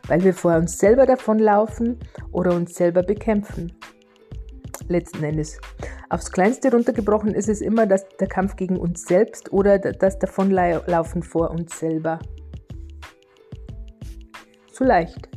Weil 0.06 0.22
wir 0.22 0.34
vor 0.34 0.56
uns 0.56 0.78
selber 0.78 1.06
davonlaufen 1.06 1.98
oder 2.32 2.54
uns 2.54 2.74
selber 2.74 3.02
bekämpfen. 3.02 3.72
Letzten 4.88 5.24
Endes. 5.24 5.58
Aufs 6.10 6.30
Kleinste 6.30 6.70
runtergebrochen 6.70 7.34
ist 7.34 7.48
es 7.48 7.60
immer 7.60 7.86
dass 7.86 8.06
der 8.20 8.28
Kampf 8.28 8.56
gegen 8.56 8.76
uns 8.76 9.04
selbst 9.04 9.52
oder 9.52 9.78
das 9.78 10.18
Davonlaufen 10.18 11.22
vor 11.22 11.50
uns 11.50 11.78
selber. 11.78 12.18
Zu 14.70 14.84
leicht. 14.84 15.28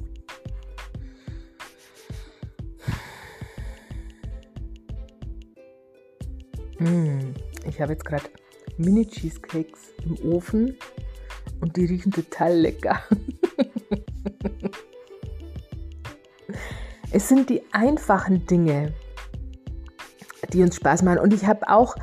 Mmh, 6.79 7.33
ich 7.67 7.81
habe 7.81 7.93
jetzt 7.93 8.05
gerade 8.05 8.25
Mini-Cheesecakes 8.77 9.93
im 10.05 10.31
Ofen 10.31 10.77
und 11.61 11.75
die 11.75 11.85
riechen 11.85 12.11
total 12.11 12.55
lecker. 12.55 12.99
es 17.11 17.27
sind 17.27 17.49
die 17.49 17.61
einfachen 17.71 18.45
Dinge, 18.45 18.93
die 20.53 20.61
uns 20.61 20.75
Spaß 20.75 21.03
machen. 21.03 21.19
Und 21.19 21.33
ich 21.33 21.45
habe 21.45 21.67
auch 21.69 21.95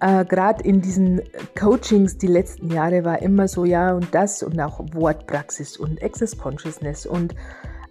äh, 0.00 0.24
gerade 0.24 0.62
in 0.64 0.80
diesen 0.80 1.22
Coachings 1.58 2.18
die 2.18 2.26
letzten 2.26 2.70
Jahre 2.70 3.04
war 3.04 3.22
immer 3.22 3.48
so, 3.48 3.64
ja, 3.64 3.94
und 3.94 4.14
das 4.14 4.42
und 4.42 4.60
auch 4.60 4.80
Wortpraxis 4.92 5.76
und 5.76 6.02
Access 6.02 6.36
Consciousness 6.36 7.06
und 7.06 7.34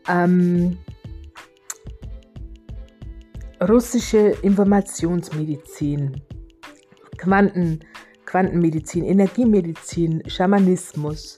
ähm, 0.10 0.78
russische 3.62 4.36
Informationsmedizin, 4.42 6.22
Quanten, 7.18 7.80
Quantenmedizin, 8.26 9.06
Energiemedizin, 9.06 10.24
Schamanismus, 10.28 11.38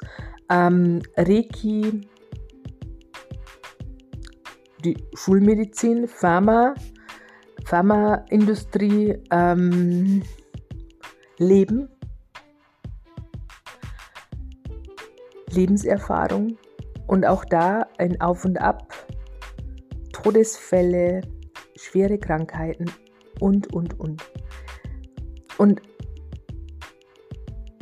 ähm, 0.50 1.02
Reiki, 1.18 2.02
die 4.84 4.98
Schulmedizin, 5.14 6.08
Pharma, 6.08 6.76
Pharmaindustrie, 7.66 9.18
ähm, 9.32 10.24
Leben, 11.38 11.90
Lebenserfahrung. 15.50 16.58
Und 17.08 17.26
auch 17.26 17.46
da 17.46 17.88
ein 17.98 18.20
Auf 18.22 18.46
und 18.46 18.58
Ab, 18.58 18.94
Todesfälle, 20.12 21.22
schwere 21.76 22.18
Krankheiten 22.18 22.86
und, 23.40 23.74
und, 23.74 24.00
und. 24.00 24.24
Und 25.58 25.82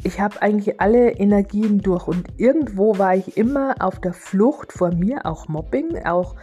ich 0.04 0.20
habe 0.20 0.42
eigentlich 0.42 0.82
alle 0.82 1.12
Energien 1.12 1.80
durch. 1.80 2.08
Und 2.08 2.28
irgendwo 2.38 2.98
war 2.98 3.16
ich 3.16 3.38
immer 3.38 3.76
auf 3.80 4.02
der 4.02 4.14
Flucht 4.14 4.74
vor 4.74 4.94
mir, 4.94 5.26
auch 5.26 5.48
Mobbing, 5.48 6.04
auch 6.04 6.36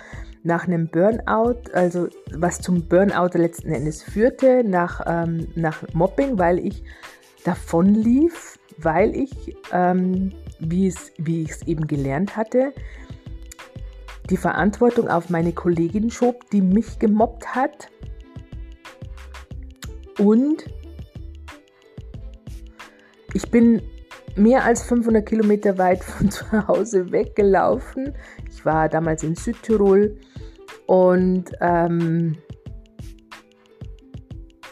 nach 0.49 0.67
einem 0.67 0.89
Burnout, 0.89 1.71
also 1.75 2.09
was 2.33 2.61
zum 2.61 2.89
Burnout 2.89 3.39
letzten 3.39 3.71
Endes 3.71 4.03
führte, 4.03 4.65
nach, 4.65 5.03
ähm, 5.07 5.47
nach 5.55 5.83
Mobbing, 5.93 6.39
weil 6.39 6.59
ich 6.59 6.83
davon 7.45 7.95
lief, 7.95 8.59
weil 8.79 9.15
ich, 9.15 9.57
ähm, 9.73 10.33
wie 10.59 10.89
ich 10.89 11.51
es 11.51 11.67
eben 11.67 11.87
gelernt 11.87 12.37
hatte, 12.37 12.73
die 14.31 14.39
Verantwortung 14.39 15.09
auf 15.09 15.29
meine 15.29 15.53
Kollegin 15.53 16.11
schob, 16.11 16.49
die 16.51 16.63
mich 16.63 16.99
gemobbt 16.99 17.55
hat. 17.55 17.89
Und 20.19 20.65
ich 23.35 23.51
bin 23.51 23.83
mehr 24.35 24.65
als 24.65 24.83
500 24.85 25.27
Kilometer 25.27 25.77
weit 25.77 26.03
von 26.03 26.31
zu 26.31 26.67
Hause 26.67 27.13
weggelaufen. 27.13 28.15
Ich 28.51 28.65
war 28.65 28.89
damals 28.89 29.23
in 29.23 29.35
Südtirol 29.35 30.17
und 30.89 31.53
ähm, 31.61 32.39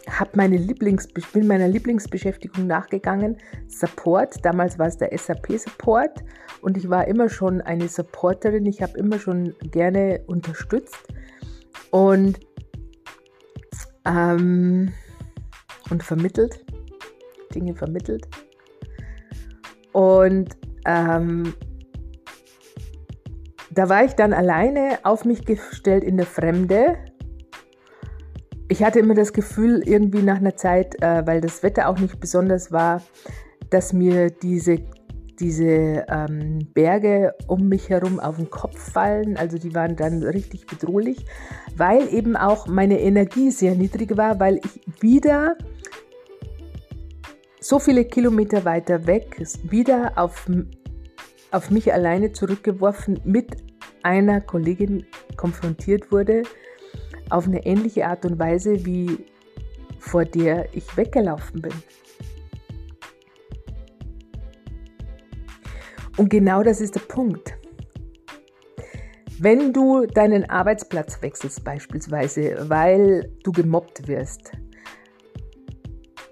habe 0.08 0.30
meine 0.34 0.56
Lieblings 0.56 1.08
bin 1.32 1.46
meiner 1.46 1.68
Lieblingsbeschäftigung 1.68 2.66
nachgegangen. 2.66 3.36
Support, 3.68 4.42
damals 4.42 4.78
war 4.78 4.86
es 4.86 4.96
der 4.96 5.16
SAP 5.16 5.58
Support 5.58 6.24
und 6.62 6.78
ich 6.78 6.88
war 6.88 7.06
immer 7.06 7.28
schon 7.28 7.60
eine 7.60 7.86
Supporterin. 7.86 8.64
Ich 8.64 8.80
habe 8.80 8.96
immer 8.98 9.18
schon 9.18 9.54
gerne 9.70 10.22
unterstützt 10.26 11.06
und 11.90 12.40
ähm, 14.06 14.94
und 15.90 16.02
vermittelt, 16.02 16.64
Dinge 17.54 17.74
vermittelt. 17.74 18.26
Und 19.92 20.56
ähm, 20.86 21.52
da 23.76 23.88
war 23.88 24.04
ich 24.04 24.14
dann 24.14 24.32
alleine 24.32 24.98
auf 25.04 25.24
mich 25.24 25.44
gestellt 25.44 26.02
in 26.02 26.16
der 26.16 26.26
Fremde 26.26 26.96
ich 28.68 28.82
hatte 28.82 28.98
immer 28.98 29.14
das 29.14 29.32
Gefühl, 29.32 29.82
irgendwie 29.84 30.22
nach 30.22 30.38
einer 30.38 30.56
Zeit, 30.56 31.00
äh, 31.02 31.26
weil 31.26 31.40
das 31.40 31.62
Wetter 31.62 31.88
auch 31.88 31.98
nicht 31.98 32.18
besonders 32.18 32.72
war, 32.72 33.02
dass 33.70 33.92
mir 33.92 34.30
diese, 34.30 34.78
diese 35.38 36.04
ähm, 36.08 36.58
Berge 36.74 37.34
um 37.46 37.68
mich 37.68 37.88
herum 37.88 38.18
auf 38.18 38.36
den 38.36 38.50
Kopf 38.50 38.92
fallen. 38.92 39.36
Also 39.36 39.58
die 39.58 39.74
waren 39.74 39.96
dann 39.96 40.22
richtig 40.22 40.66
bedrohlich, 40.66 41.24
weil 41.76 42.12
eben 42.12 42.36
auch 42.36 42.66
meine 42.66 43.00
Energie 43.00 43.50
sehr 43.50 43.74
niedrig 43.74 44.16
war, 44.16 44.40
weil 44.40 44.56
ich 44.56 45.02
wieder 45.02 45.56
so 47.60 47.78
viele 47.78 48.04
Kilometer 48.04 48.64
weiter 48.64 49.06
weg 49.06 49.42
wieder 49.64 50.12
auf, 50.16 50.48
auf 51.50 51.70
mich 51.70 51.92
alleine 51.92 52.32
zurückgeworfen 52.32 53.20
mit 53.24 53.56
einer 54.02 54.40
Kollegin 54.40 55.06
konfrontiert 55.36 56.12
wurde, 56.12 56.42
auf 57.30 57.46
eine 57.46 57.64
ähnliche 57.66 58.06
Art 58.06 58.24
und 58.24 58.38
Weise, 58.38 58.84
wie 58.84 59.18
vor 59.98 60.24
der 60.24 60.74
ich 60.74 60.96
weggelaufen 60.96 61.62
bin. 61.62 61.72
Und 66.16 66.30
genau 66.30 66.62
das 66.62 66.80
ist 66.80 66.94
der 66.94 67.00
Punkt. 67.00 67.54
Wenn 69.38 69.72
du 69.74 70.06
deinen 70.06 70.48
Arbeitsplatz 70.48 71.20
wechselst 71.20 71.62
beispielsweise, 71.62 72.70
weil 72.70 73.30
du 73.42 73.52
gemobbt 73.52 74.08
wirst, 74.08 74.52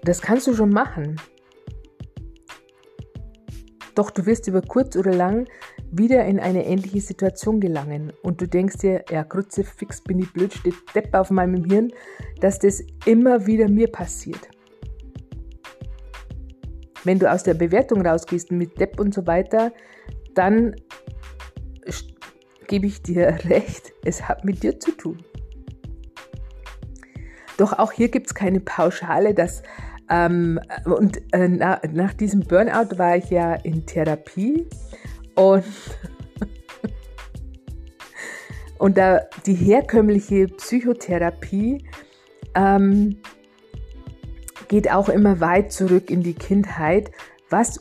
das 0.03 0.21
kannst 0.21 0.47
du 0.47 0.55
schon 0.55 0.71
machen. 0.71 1.17
Doch 3.95 4.11
du 4.11 4.25
wirst 4.25 4.47
über 4.47 4.61
kurz 4.61 4.97
oder 4.97 5.13
lang 5.13 5.47
wieder 5.89 6.25
in 6.25 6.39
eine 6.39 6.65
ähnliche 6.65 6.99
Situation 6.99 7.61
gelangen 7.61 8.11
und 8.21 8.41
du 8.41 8.47
denkst 8.47 8.77
dir, 8.79 9.05
ja, 9.09 9.25
fix 9.77 10.01
bin 10.01 10.19
ich 10.19 10.31
blöd, 10.33 10.53
steht 10.53 10.75
Depp 10.93 11.13
auf 11.13 11.31
meinem 11.31 11.63
Hirn, 11.63 11.91
dass 12.41 12.59
das 12.59 12.83
immer 13.05 13.47
wieder 13.47 13.69
mir 13.69 13.89
passiert. 13.89 14.49
Wenn 17.05 17.19
du 17.19 17.31
aus 17.31 17.43
der 17.43 17.53
Bewertung 17.53 18.05
rausgehst 18.05 18.51
mit 18.51 18.79
Depp 18.79 18.99
und 18.99 19.13
so 19.13 19.25
weiter, 19.25 19.71
dann 20.33 20.75
gebe 22.67 22.87
ich 22.87 23.01
dir 23.01 23.27
recht, 23.45 23.93
es 24.03 24.27
hat 24.27 24.43
mit 24.43 24.63
dir 24.63 24.79
zu 24.79 24.91
tun. 24.91 25.23
Doch 27.57 27.71
auch 27.79 27.93
hier 27.93 28.09
gibt 28.09 28.27
es 28.27 28.33
keine 28.33 28.59
Pauschale, 28.59 29.33
dass 29.33 29.63
ähm, 30.09 30.59
und 30.85 31.21
äh, 31.33 31.47
na, 31.47 31.81
nach 31.91 32.13
diesem 32.13 32.41
Burnout 32.41 32.97
war 32.97 33.17
ich 33.17 33.29
ja 33.29 33.55
in 33.55 33.85
Therapie 33.85 34.67
und, 35.35 35.63
und 38.77 38.97
da 38.97 39.21
die 39.45 39.55
herkömmliche 39.55 40.47
Psychotherapie 40.47 41.83
ähm, 42.53 43.17
geht 44.67 44.91
auch 44.91 45.09
immer 45.09 45.39
weit 45.39 45.71
zurück 45.71 46.09
in 46.09 46.21
die 46.21 46.33
Kindheit, 46.33 47.11
was 47.49 47.79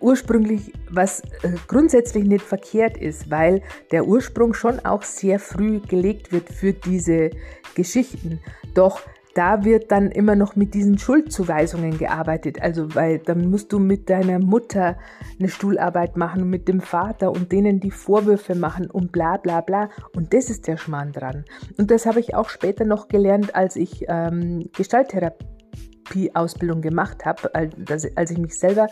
ursprünglich, 0.00 0.72
was 0.90 1.20
äh, 1.42 1.52
grundsätzlich 1.68 2.24
nicht 2.24 2.44
verkehrt 2.44 2.96
ist, 2.96 3.30
weil 3.30 3.62
der 3.90 4.06
Ursprung 4.06 4.54
schon 4.54 4.80
auch 4.80 5.02
sehr 5.02 5.38
früh 5.38 5.80
gelegt 5.80 6.32
wird 6.32 6.48
für 6.48 6.72
diese 6.72 7.30
Geschichten. 7.74 8.40
Doch 8.74 9.02
da 9.34 9.64
wird 9.64 9.92
dann 9.92 10.10
immer 10.10 10.36
noch 10.36 10.56
mit 10.56 10.74
diesen 10.74 10.98
Schuldzuweisungen 10.98 11.98
gearbeitet. 11.98 12.60
Also, 12.60 12.94
weil 12.94 13.18
dann 13.18 13.50
musst 13.50 13.72
du 13.72 13.78
mit 13.78 14.10
deiner 14.10 14.38
Mutter 14.38 14.98
eine 15.38 15.48
Stuhlarbeit 15.48 16.16
machen 16.16 16.42
und 16.42 16.50
mit 16.50 16.68
dem 16.68 16.80
Vater 16.80 17.30
und 17.30 17.52
denen 17.52 17.80
die 17.80 17.90
Vorwürfe 17.90 18.54
machen 18.54 18.90
und 18.90 19.12
bla 19.12 19.36
bla 19.36 19.60
bla. 19.60 19.90
Und 20.14 20.34
das 20.34 20.50
ist 20.50 20.66
der 20.66 20.76
Schmarrn 20.76 21.12
dran. 21.12 21.44
Und 21.78 21.90
das 21.90 22.06
habe 22.06 22.20
ich 22.20 22.34
auch 22.34 22.48
später 22.48 22.84
noch 22.84 23.08
gelernt, 23.08 23.54
als 23.54 23.76
ich 23.76 24.04
ähm, 24.08 24.68
Gestalttherapie-Ausbildung 24.76 26.82
gemacht 26.82 27.24
habe, 27.24 27.54
als, 27.54 28.16
als 28.16 28.30
ich 28.30 28.38
mich 28.38 28.58
selber 28.58 28.88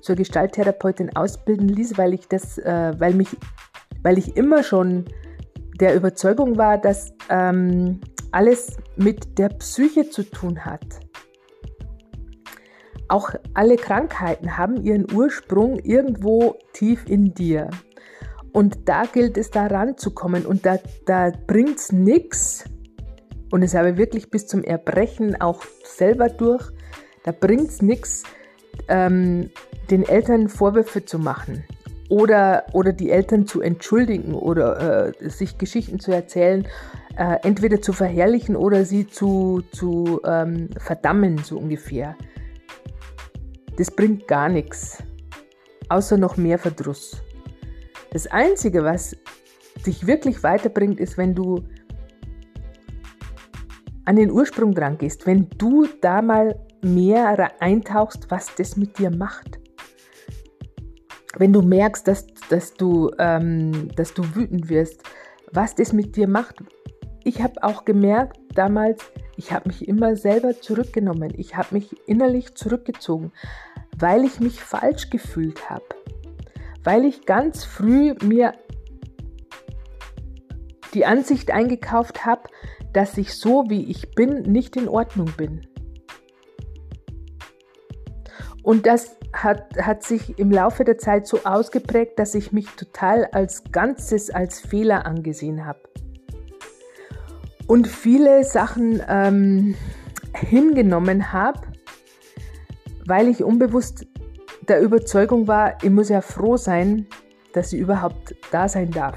zur 0.00 0.16
Gestalttherapeutin 0.16 1.14
ausbilden 1.14 1.68
ließ, 1.68 1.98
weil 1.98 2.14
ich 2.14 2.28
das, 2.28 2.58
äh, 2.58 2.92
weil 2.98 3.14
mich, 3.14 3.36
weil 4.02 4.18
ich 4.18 4.36
immer 4.36 4.62
schon 4.62 5.04
der 5.80 5.94
Überzeugung 5.94 6.58
war, 6.58 6.78
dass 6.78 7.14
ähm, 7.28 8.00
alles 8.32 8.76
mit 8.96 9.38
der 9.38 9.48
Psyche 9.50 10.10
zu 10.10 10.24
tun 10.24 10.64
hat. 10.64 10.84
Auch 13.08 13.30
alle 13.54 13.76
Krankheiten 13.76 14.56
haben 14.56 14.82
ihren 14.82 15.12
Ursprung 15.12 15.78
irgendwo 15.78 16.56
tief 16.72 17.04
in 17.08 17.34
dir. 17.34 17.68
Und 18.52 18.88
da 18.88 19.04
gilt 19.04 19.36
es, 19.36 19.50
da 19.50 19.66
ranzukommen. 19.66 20.46
Und 20.46 20.66
da, 20.66 20.78
da 21.06 21.30
bringt 21.46 21.78
es 21.78 21.92
nichts. 21.92 22.64
Und 23.50 23.62
das 23.62 23.74
habe 23.74 23.90
ich 23.90 23.96
wirklich 23.98 24.30
bis 24.30 24.46
zum 24.46 24.64
Erbrechen 24.64 25.40
auch 25.40 25.62
selber 25.84 26.28
durch. 26.28 26.70
Da 27.24 27.32
bringt 27.32 27.68
es 27.68 27.82
nichts, 27.82 28.22
ähm, 28.88 29.50
den 29.90 30.08
Eltern 30.08 30.48
Vorwürfe 30.48 31.04
zu 31.04 31.18
machen 31.18 31.64
oder, 32.08 32.64
oder 32.72 32.92
die 32.92 33.10
Eltern 33.10 33.46
zu 33.46 33.62
entschuldigen 33.62 34.34
oder 34.34 35.12
äh, 35.20 35.30
sich 35.30 35.56
Geschichten 35.56 35.98
zu 35.98 36.12
erzählen, 36.12 36.66
äh, 37.16 37.36
entweder 37.42 37.80
zu 37.80 37.92
verherrlichen 37.92 38.56
oder 38.56 38.84
sie 38.84 39.06
zu, 39.06 39.62
zu 39.72 40.20
ähm, 40.24 40.70
verdammen, 40.78 41.38
so 41.38 41.58
ungefähr. 41.58 42.16
Das 43.76 43.90
bringt 43.90 44.28
gar 44.28 44.48
nichts, 44.48 45.02
außer 45.88 46.16
noch 46.16 46.36
mehr 46.36 46.58
Verdruss. 46.58 47.22
Das 48.10 48.26
Einzige, 48.26 48.84
was 48.84 49.16
dich 49.86 50.06
wirklich 50.06 50.42
weiterbringt, 50.42 51.00
ist, 51.00 51.16
wenn 51.16 51.34
du 51.34 51.64
an 54.04 54.16
den 54.16 54.30
Ursprung 54.30 54.74
dran 54.74 54.98
gehst, 54.98 55.26
wenn 55.26 55.48
du 55.58 55.86
da 56.00 56.20
mal 56.20 56.58
mehr 56.82 57.52
eintauchst, 57.60 58.30
was 58.30 58.54
das 58.56 58.76
mit 58.76 58.98
dir 58.98 59.10
macht 59.10 59.62
wenn 61.38 61.52
du 61.52 61.62
merkst, 61.62 62.06
dass, 62.06 62.26
dass, 62.48 62.74
du, 62.74 63.10
ähm, 63.18 63.88
dass 63.96 64.14
du 64.14 64.22
wütend 64.34 64.68
wirst, 64.68 65.02
was 65.52 65.74
das 65.74 65.92
mit 65.92 66.16
dir 66.16 66.28
macht. 66.28 66.56
Ich 67.24 67.42
habe 67.42 67.62
auch 67.62 67.84
gemerkt 67.84 68.38
damals, 68.54 69.02
ich 69.36 69.52
habe 69.52 69.68
mich 69.68 69.86
immer 69.86 70.16
selber 70.16 70.60
zurückgenommen. 70.60 71.32
Ich 71.36 71.56
habe 71.56 71.74
mich 71.74 71.96
innerlich 72.06 72.54
zurückgezogen, 72.54 73.32
weil 73.98 74.24
ich 74.24 74.40
mich 74.40 74.60
falsch 74.60 75.10
gefühlt 75.10 75.70
habe. 75.70 75.84
Weil 76.84 77.04
ich 77.04 77.26
ganz 77.26 77.64
früh 77.64 78.14
mir 78.22 78.54
die 80.94 81.06
Ansicht 81.06 81.50
eingekauft 81.50 82.26
habe, 82.26 82.42
dass 82.92 83.16
ich 83.16 83.34
so 83.34 83.64
wie 83.68 83.90
ich 83.90 84.14
bin 84.14 84.42
nicht 84.42 84.76
in 84.76 84.88
Ordnung 84.88 85.32
bin. 85.36 85.66
Und 88.62 88.86
das 88.86 89.16
hat, 89.32 89.76
hat 89.78 90.02
sich 90.02 90.38
im 90.38 90.50
Laufe 90.50 90.84
der 90.84 90.98
Zeit 90.98 91.26
so 91.26 91.40
ausgeprägt, 91.44 92.18
dass 92.18 92.34
ich 92.34 92.52
mich 92.52 92.68
total 92.70 93.26
als 93.26 93.64
Ganzes, 93.72 94.30
als 94.30 94.60
Fehler 94.60 95.06
angesehen 95.06 95.66
habe. 95.66 95.80
Und 97.72 97.88
viele 97.88 98.44
Sachen 98.44 99.02
ähm, 99.08 99.74
hingenommen 100.34 101.32
habe, 101.32 101.58
weil 103.06 103.28
ich 103.28 103.42
unbewusst 103.42 104.06
der 104.68 104.82
Überzeugung 104.82 105.48
war, 105.48 105.82
ich 105.82 105.88
muss 105.88 106.10
ja 106.10 106.20
froh 106.20 106.58
sein, 106.58 107.06
dass 107.54 107.70
sie 107.70 107.78
überhaupt 107.78 108.36
da 108.50 108.68
sein 108.68 108.90
darf. 108.90 109.16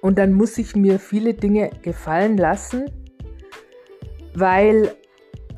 Und 0.00 0.16
dann 0.16 0.32
muss 0.32 0.56
ich 0.56 0.74
mir 0.74 0.98
viele 0.98 1.34
Dinge 1.34 1.68
gefallen 1.82 2.38
lassen, 2.38 2.86
weil 4.32 4.94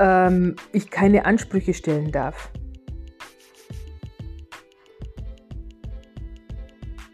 ähm, 0.01 0.57
ich 0.73 0.91
keine 0.91 1.27
Ansprüche 1.27 1.75
stellen 1.75 2.11
darf. 2.11 2.51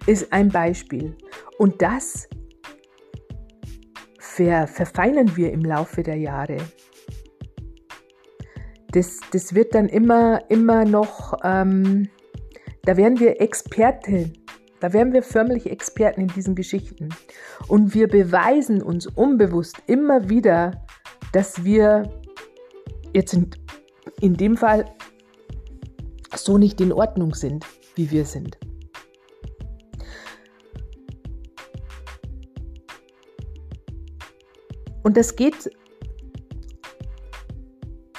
Ist 0.07 0.33
ein 0.33 0.49
Beispiel. 0.49 1.15
Und 1.59 1.83
das 1.83 2.31
ver 4.35 4.67
verfeinern 4.67 5.37
wir 5.37 5.53
im 5.53 5.65
Laufe 5.65 6.03
der 6.03 6.17
Jahre. 6.17 6.57
Das, 8.93 9.21
das 9.33 9.55
wird 9.55 9.75
dann 9.75 9.89
immer, 9.89 10.51
immer 10.51 10.85
noch, 10.85 11.35
ähm, 11.45 12.09
da 12.85 12.97
werden 12.97 13.21
wir 13.21 13.41
Experten, 13.41 14.33
da 14.81 14.93
werden 14.93 15.13
wir 15.13 15.23
förmlich 15.23 15.71
Experten 15.71 16.23
in 16.23 16.29
diesen 16.29 16.55
Geschichten. 16.55 17.11
Und 17.69 17.95
wir 17.95 18.09
beweisen 18.09 18.83
uns 18.83 19.07
unbewusst 19.07 19.83
immer 19.87 20.29
wieder, 20.29 20.83
dass 21.33 21.65
wir 21.65 22.11
jetzt 23.15 23.33
in, 23.35 23.51
in 24.21 24.35
dem 24.35 24.57
Fall 24.57 24.85
so 26.35 26.59
nicht 26.59 26.81
in 26.81 26.93
Ordnung 26.93 27.35
sind, 27.35 27.67
wie 27.95 28.11
wir 28.11 28.25
sind. 28.25 28.59
Und 35.03 35.17
das 35.17 35.37
geht, 35.37 35.71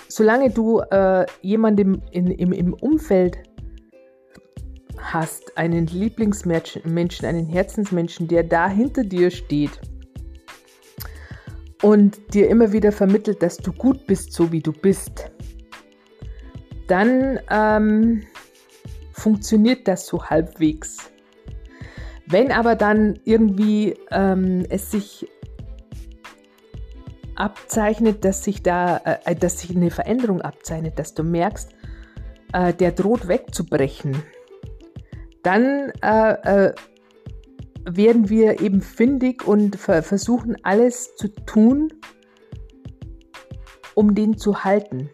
solange 0.08 0.50
du 0.50 0.80
äh, 0.80 1.26
jemandem 1.41 2.02
in, 2.12 2.28
im, 2.28 2.52
im 2.52 2.74
Umfeld 2.74 3.38
hast, 4.98 5.58
einen 5.58 5.88
Lieblingsmenschen, 5.88 7.26
einen 7.26 7.46
Herzensmenschen, 7.46 8.28
der 8.28 8.43
da 8.43 8.67
hinter 8.67 9.04
dir 9.04 9.32
steht 9.32 9.80
und 11.82 12.34
dir 12.34 12.50
immer 12.50 12.72
wieder 12.72 12.91
vermittelt, 12.91 13.41
dass 13.43 13.58
du 13.58 13.72
gut 13.74 14.08
bist, 14.08 14.34
so 14.34 14.52
wie 14.52 14.62
du 14.62 14.72
bist, 14.72 15.32
dann 16.88 17.39
ähm, 17.50 18.24
funktioniert 19.12 19.88
das 19.88 20.08
so 20.08 20.24
halbwegs. 20.24 21.12
Wenn 22.28 22.52
aber 22.52 22.76
dann 22.76 23.19
irgendwie 23.26 23.96
ähm, 24.12 24.65
es 24.69 24.91
sich 24.91 25.28
abzeichnet, 27.36 28.26
dass 28.26 28.43
sich 28.43 28.63
da, 28.63 28.98
äh, 29.26 29.36
dass 29.36 29.60
sich 29.60 29.76
eine 29.76 29.91
Veränderung 29.91 30.41
abzeichnet, 30.41 31.00
dass 31.00 31.13
du 31.13 31.24
merkst, 31.24 31.72
äh, 32.54 32.74
der 32.74 32.91
droht 32.91 33.28
wegzubrechen, 33.28 34.24
dann 35.43 35.91
äh, 36.02 36.67
äh 36.69 36.74
werden 37.86 38.30
wir 38.30 38.62
eben 38.62 38.82
findig 38.82 39.46
und 39.46 39.76
versuchen 39.76 40.56
alles 40.63 41.17
zu 41.17 41.28
tun, 41.28 41.89
um 43.93 44.15
den 44.15 44.38
zu 44.38 44.63
halten. 44.63 45.10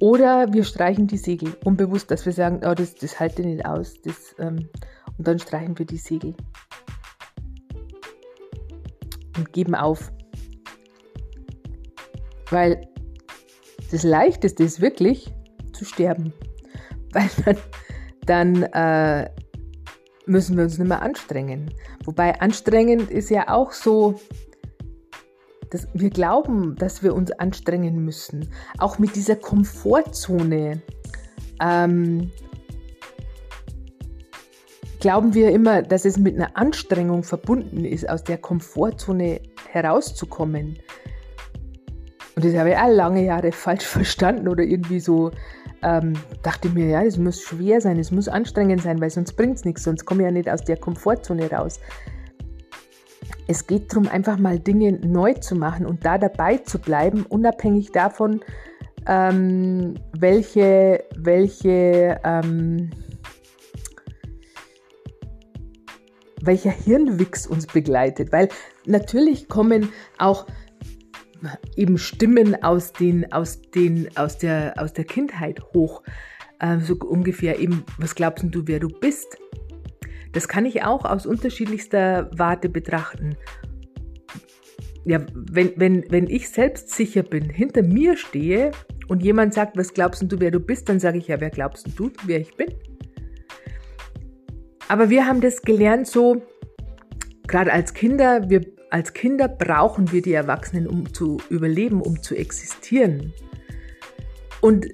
Oder 0.00 0.52
wir 0.52 0.64
streichen 0.64 1.06
die 1.06 1.16
Segel, 1.16 1.56
unbewusst, 1.64 2.10
dass 2.10 2.24
wir 2.24 2.32
sagen, 2.32 2.60
oh, 2.64 2.74
das, 2.74 2.94
das 2.94 3.18
halte 3.18 3.42
nicht 3.42 3.66
aus. 3.66 3.94
Das, 4.02 4.34
ähm, 4.38 4.68
und 5.16 5.26
dann 5.26 5.38
streichen 5.38 5.78
wir 5.78 5.86
die 5.86 5.96
Segel. 5.96 6.34
Und 9.38 9.52
geben 9.52 9.74
auf. 9.74 10.12
Weil 12.50 12.86
das 13.90 14.02
Leichteste 14.02 14.64
ist 14.64 14.80
wirklich 14.80 15.32
zu 15.72 15.84
sterben. 15.84 16.32
Weil 17.12 17.30
dann, 17.44 17.56
dann 18.26 18.62
äh, 18.74 19.30
müssen 20.26 20.56
wir 20.56 20.64
uns 20.64 20.78
nicht 20.78 20.88
mehr 20.88 21.00
anstrengen. 21.00 21.72
Wobei 22.04 22.38
anstrengend 22.40 23.10
ist 23.10 23.30
ja 23.30 23.48
auch 23.48 23.72
so, 23.72 24.20
dass 25.70 25.88
wir 25.94 26.10
glauben, 26.10 26.74
dass 26.76 27.02
wir 27.02 27.14
uns 27.14 27.30
anstrengen 27.32 28.04
müssen. 28.04 28.50
Auch 28.78 28.98
mit 28.98 29.16
dieser 29.16 29.36
Komfortzone. 29.36 30.82
Ähm, 31.60 32.30
glauben 35.00 35.34
wir 35.34 35.50
immer, 35.50 35.82
dass 35.82 36.04
es 36.04 36.18
mit 36.18 36.36
einer 36.36 36.56
Anstrengung 36.56 37.22
verbunden 37.22 37.84
ist, 37.84 38.08
aus 38.08 38.24
der 38.24 38.38
Komfortzone 38.38 39.40
herauszukommen. 39.70 40.78
Und 42.36 42.44
das 42.44 42.54
habe 42.54 42.70
ich 42.70 42.76
auch 42.76 42.88
lange 42.88 43.24
Jahre 43.24 43.52
falsch 43.52 43.86
verstanden 43.86 44.48
oder 44.48 44.62
irgendwie 44.62 45.00
so 45.00 45.30
ähm, 45.82 46.14
dachte 46.42 46.68
mir, 46.70 46.86
ja, 46.86 47.02
es 47.02 47.18
muss 47.18 47.40
schwer 47.40 47.80
sein, 47.80 47.98
es 47.98 48.10
muss 48.10 48.28
anstrengend 48.28 48.82
sein, 48.82 49.00
weil 49.00 49.10
sonst 49.10 49.34
bringt 49.34 49.56
es 49.56 49.64
nichts, 49.64 49.84
sonst 49.84 50.04
komme 50.04 50.22
ich 50.22 50.26
ja 50.26 50.30
nicht 50.32 50.50
aus 50.50 50.64
der 50.64 50.76
Komfortzone 50.76 51.50
raus. 51.50 51.78
Es 53.46 53.66
geht 53.66 53.92
darum, 53.92 54.08
einfach 54.08 54.38
mal 54.38 54.58
Dinge 54.58 54.92
neu 54.92 55.34
zu 55.34 55.54
machen 55.54 55.86
und 55.86 56.04
da 56.04 56.18
dabei 56.18 56.58
zu 56.58 56.78
bleiben, 56.78 57.24
unabhängig 57.28 57.92
davon, 57.92 58.40
ähm, 59.06 59.94
welche, 60.18 61.04
welche, 61.16 62.20
ähm, 62.24 62.90
welcher 66.42 66.70
Hirnwichs 66.70 67.46
uns 67.46 67.66
begleitet. 67.66 68.32
Weil 68.32 68.48
natürlich 68.86 69.48
kommen 69.48 69.90
auch 70.18 70.46
eben 71.76 71.98
Stimmen 71.98 72.62
aus, 72.62 72.92
den, 72.92 73.32
aus, 73.32 73.60
den, 73.62 74.08
aus, 74.16 74.38
der, 74.38 74.74
aus 74.76 74.92
der 74.92 75.04
Kindheit 75.04 75.62
hoch. 75.72 76.02
Äh, 76.60 76.80
so 76.80 76.94
ungefähr 76.96 77.58
eben, 77.58 77.84
was 77.98 78.14
glaubst 78.14 78.44
du, 78.48 78.62
wer 78.66 78.80
du 78.80 78.88
bist? 78.88 79.38
Das 80.32 80.48
kann 80.48 80.66
ich 80.66 80.82
auch 80.84 81.04
aus 81.04 81.26
unterschiedlichster 81.26 82.30
Warte 82.36 82.68
betrachten. 82.68 83.36
Ja, 85.04 85.24
wenn, 85.32 85.72
wenn, 85.76 86.04
wenn 86.10 86.28
ich 86.28 86.50
selbstsicher 86.50 87.22
bin, 87.22 87.48
hinter 87.48 87.82
mir 87.82 88.16
stehe 88.16 88.72
und 89.06 89.22
jemand 89.22 89.54
sagt, 89.54 89.76
was 89.76 89.94
glaubst 89.94 90.22
du, 90.30 90.40
wer 90.40 90.50
du 90.50 90.60
bist, 90.60 90.88
dann 90.88 91.00
sage 91.00 91.18
ich 91.18 91.28
ja, 91.28 91.40
wer 91.40 91.50
glaubst 91.50 91.88
du, 91.96 92.10
wer 92.26 92.40
ich 92.40 92.54
bin? 92.56 92.74
Aber 94.88 95.10
wir 95.10 95.26
haben 95.26 95.40
das 95.40 95.62
gelernt 95.62 96.06
so, 96.06 96.42
gerade 97.46 97.72
als 97.72 97.94
Kinder, 97.94 98.48
wir 98.48 98.64
als 98.90 99.12
Kinder 99.12 99.48
brauchen 99.48 100.12
wir 100.12 100.22
die 100.22 100.32
Erwachsenen, 100.32 100.86
um 100.86 101.12
zu 101.12 101.38
überleben, 101.50 102.00
um 102.00 102.22
zu 102.22 102.34
existieren. 102.34 103.34
Und 104.60 104.88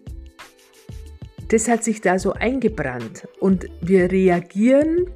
das 1.49 1.69
hat 1.69 1.85
sich 1.85 2.01
da 2.01 2.19
so 2.19 2.33
eingebrannt. 2.33 3.29
Und 3.39 3.67
wir 3.81 4.11
reagieren 4.11 5.07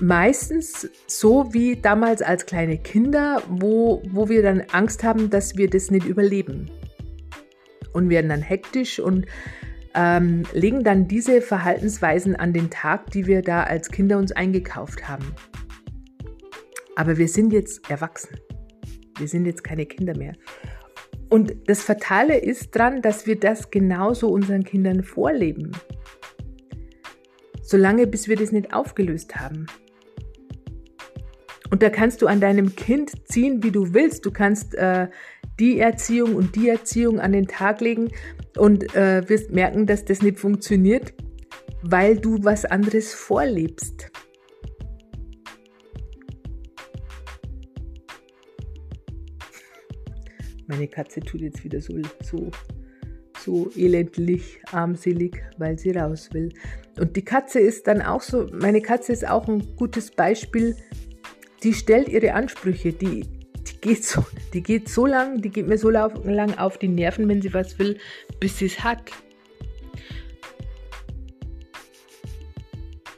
meistens 0.00 0.90
so 1.06 1.54
wie 1.54 1.76
damals 1.76 2.22
als 2.22 2.44
kleine 2.46 2.78
Kinder, 2.78 3.40
wo, 3.48 4.02
wo 4.10 4.28
wir 4.28 4.42
dann 4.42 4.64
Angst 4.72 5.04
haben, 5.04 5.30
dass 5.30 5.56
wir 5.56 5.70
das 5.70 5.92
nicht 5.92 6.06
überleben. 6.06 6.70
Und 7.92 8.08
werden 8.08 8.30
dann 8.30 8.42
hektisch 8.42 8.98
und 8.98 9.26
ähm, 9.94 10.44
legen 10.52 10.84
dann 10.84 11.08
diese 11.08 11.40
Verhaltensweisen 11.40 12.36
an 12.36 12.52
den 12.52 12.70
Tag, 12.70 13.10
die 13.10 13.26
wir 13.26 13.42
da 13.42 13.64
als 13.64 13.90
Kinder 13.90 14.18
uns 14.18 14.32
eingekauft 14.32 15.08
haben. 15.08 15.34
Aber 16.96 17.18
wir 17.18 17.28
sind 17.28 17.52
jetzt 17.52 17.90
erwachsen. 17.90 18.38
Wir 19.18 19.28
sind 19.28 19.46
jetzt 19.46 19.64
keine 19.64 19.86
Kinder 19.86 20.16
mehr. 20.16 20.34
Und 21.28 21.54
das 21.66 21.82
Fatale 21.82 22.36
ist 22.36 22.70
dran, 22.72 23.00
dass 23.00 23.26
wir 23.26 23.40
das 23.40 23.70
genauso 23.70 24.28
unseren 24.28 24.64
Kindern 24.64 25.02
vorleben. 25.02 25.72
Solange 27.62 28.06
bis 28.06 28.28
wir 28.28 28.36
das 28.36 28.52
nicht 28.52 28.74
aufgelöst 28.74 29.36
haben. 29.36 29.66
Und 31.72 31.82
da 31.82 31.88
kannst 31.88 32.20
du 32.20 32.26
an 32.26 32.38
deinem 32.38 32.76
Kind 32.76 33.26
ziehen, 33.26 33.62
wie 33.62 33.70
du 33.70 33.94
willst. 33.94 34.26
Du 34.26 34.30
kannst 34.30 34.74
äh, 34.74 35.08
die 35.58 35.78
Erziehung 35.78 36.36
und 36.36 36.54
die 36.54 36.68
Erziehung 36.68 37.18
an 37.18 37.32
den 37.32 37.46
Tag 37.46 37.80
legen 37.80 38.10
und 38.58 38.94
äh, 38.94 39.26
wirst 39.26 39.52
merken, 39.52 39.86
dass 39.86 40.04
das 40.04 40.20
nicht 40.20 40.38
funktioniert, 40.38 41.14
weil 41.80 42.18
du 42.18 42.44
was 42.44 42.66
anderes 42.66 43.14
vorlebst. 43.14 44.10
Meine 50.66 50.88
Katze 50.88 51.20
tut 51.20 51.40
jetzt 51.40 51.64
wieder 51.64 51.80
so, 51.80 51.94
so, 52.22 52.50
so 53.38 53.70
elendlich, 53.74 54.60
armselig, 54.72 55.42
weil 55.56 55.78
sie 55.78 55.92
raus 55.92 56.28
will. 56.34 56.50
Und 57.00 57.16
die 57.16 57.24
Katze 57.24 57.60
ist 57.60 57.86
dann 57.86 58.02
auch 58.02 58.20
so, 58.20 58.46
meine 58.52 58.82
Katze 58.82 59.14
ist 59.14 59.26
auch 59.26 59.48
ein 59.48 59.74
gutes 59.76 60.10
Beispiel, 60.10 60.76
die 61.62 61.74
stellt 61.74 62.08
ihre 62.08 62.34
Ansprüche, 62.34 62.92
die, 62.92 63.26
die, 63.66 63.80
geht, 63.80 64.04
so, 64.04 64.24
die 64.52 64.62
geht 64.62 64.88
so 64.88 65.06
lang, 65.06 65.40
die 65.40 65.50
geht 65.50 65.68
mir 65.68 65.78
so 65.78 65.90
lang 65.90 66.58
auf 66.58 66.78
die 66.78 66.88
Nerven, 66.88 67.28
wenn 67.28 67.42
sie 67.42 67.54
was 67.54 67.78
will, 67.78 67.98
bis 68.40 68.58
sie 68.58 68.66
es 68.66 68.82
hat. 68.82 69.12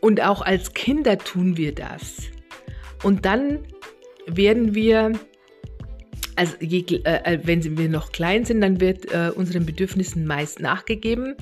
Und 0.01 0.21
auch 0.21 0.43
als 0.43 0.75
Kinder 0.75 1.17
tun 1.17 1.57
wir 1.57 1.75
das. 1.75 2.17
Und 3.03 3.25
dann 3.25 3.61
werden 4.27 4.75
wir 4.75 5.13
also 6.37 6.55
je, 6.61 6.85
äh, 7.05 7.35
äh, 7.35 7.39
wenn 7.45 7.79
wir 7.79 7.89
noch 7.89 8.13
klein 8.13 8.45
sind, 8.45 8.61
dann 8.61 8.81
wird 8.81 9.13
äh, 9.13 9.31
unseren 9.35 9.67
Bedürfnissen 9.67 10.27
meist 10.27 10.61
nachgegeben. 10.61 11.37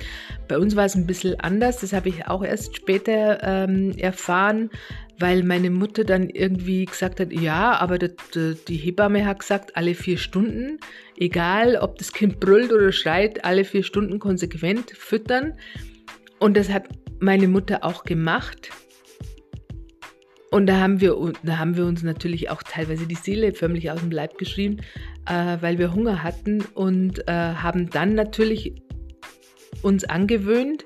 Bei 0.48 0.59
uns 0.59 0.76
war 0.76 0.85
es 0.85 0.94
ein 0.94 1.07
bisschen 1.07 1.38
anders, 1.40 1.78
das 1.78 1.92
habe 1.92 2.09
ich 2.09 2.26
auch 2.26 2.44
erst 2.44 2.76
später 2.76 3.40
ähm, 3.42 3.96
erfahren, 3.96 4.70
weil 5.18 5.42
meine 5.42 5.70
Mutter 5.70 6.05
dann 6.05 6.28
irgendwie 6.28 6.85
gesagt 6.85 7.20
hat, 7.20 7.33
ja, 7.33 7.78
aber 7.78 7.98
das, 7.98 8.12
die 8.68 8.76
Hebamme 8.76 9.24
hat 9.24 9.40
gesagt, 9.40 9.76
alle 9.76 9.94
vier 9.94 10.18
Stunden, 10.18 10.78
egal 11.16 11.76
ob 11.76 11.98
das 11.98 12.12
Kind 12.12 12.40
brüllt 12.40 12.72
oder 12.72 12.92
schreit, 12.92 13.44
alle 13.44 13.64
vier 13.64 13.85
Stunden 13.85 14.18
konsequent 14.18 14.90
füttern. 14.90 15.55
Und 16.38 16.57
das 16.57 16.70
hat 16.70 16.88
meine 17.20 17.46
Mutter 17.46 17.85
auch 17.85 18.05
gemacht. 18.05 18.70
Und 20.52 20.66
da 20.66 20.80
haben 20.80 21.00
wir, 21.00 21.16
da 21.42 21.58
haben 21.58 21.78
wir 21.78 21.86
uns 21.86 22.02
natürlich 22.02 22.50
auch 22.50 22.62
teilweise 22.62 23.06
die 23.06 23.14
Seele 23.14 23.54
förmlich 23.54 23.90
aus 23.90 24.00
dem 24.00 24.10
Leib 24.10 24.36
geschrien, 24.36 24.82
äh, 25.26 25.56
weil 25.60 25.78
wir 25.78 25.94
Hunger 25.94 26.22
hatten 26.22 26.62
und 26.74 27.26
äh, 27.26 27.32
haben 27.32 27.88
dann 27.88 28.14
natürlich 28.14 28.74
uns 29.80 30.04
angewöhnt, 30.04 30.84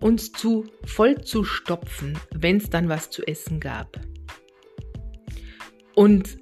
uns 0.00 0.32
zu 0.32 0.66
voll 0.84 1.22
zu 1.22 1.44
stopfen, 1.44 2.18
wenn 2.34 2.58
es 2.58 2.68
dann 2.68 2.90
was 2.90 3.08
zu 3.08 3.26
essen 3.26 3.58
gab. 3.58 3.98
Und 5.94 6.36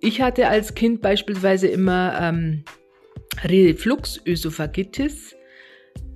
ich 0.00 0.20
hatte 0.20 0.48
als 0.48 0.74
Kind 0.74 1.00
beispielsweise 1.00 1.68
immer 1.68 2.18
ähm, 2.20 2.64
Refluxösophagitis, 3.42 5.34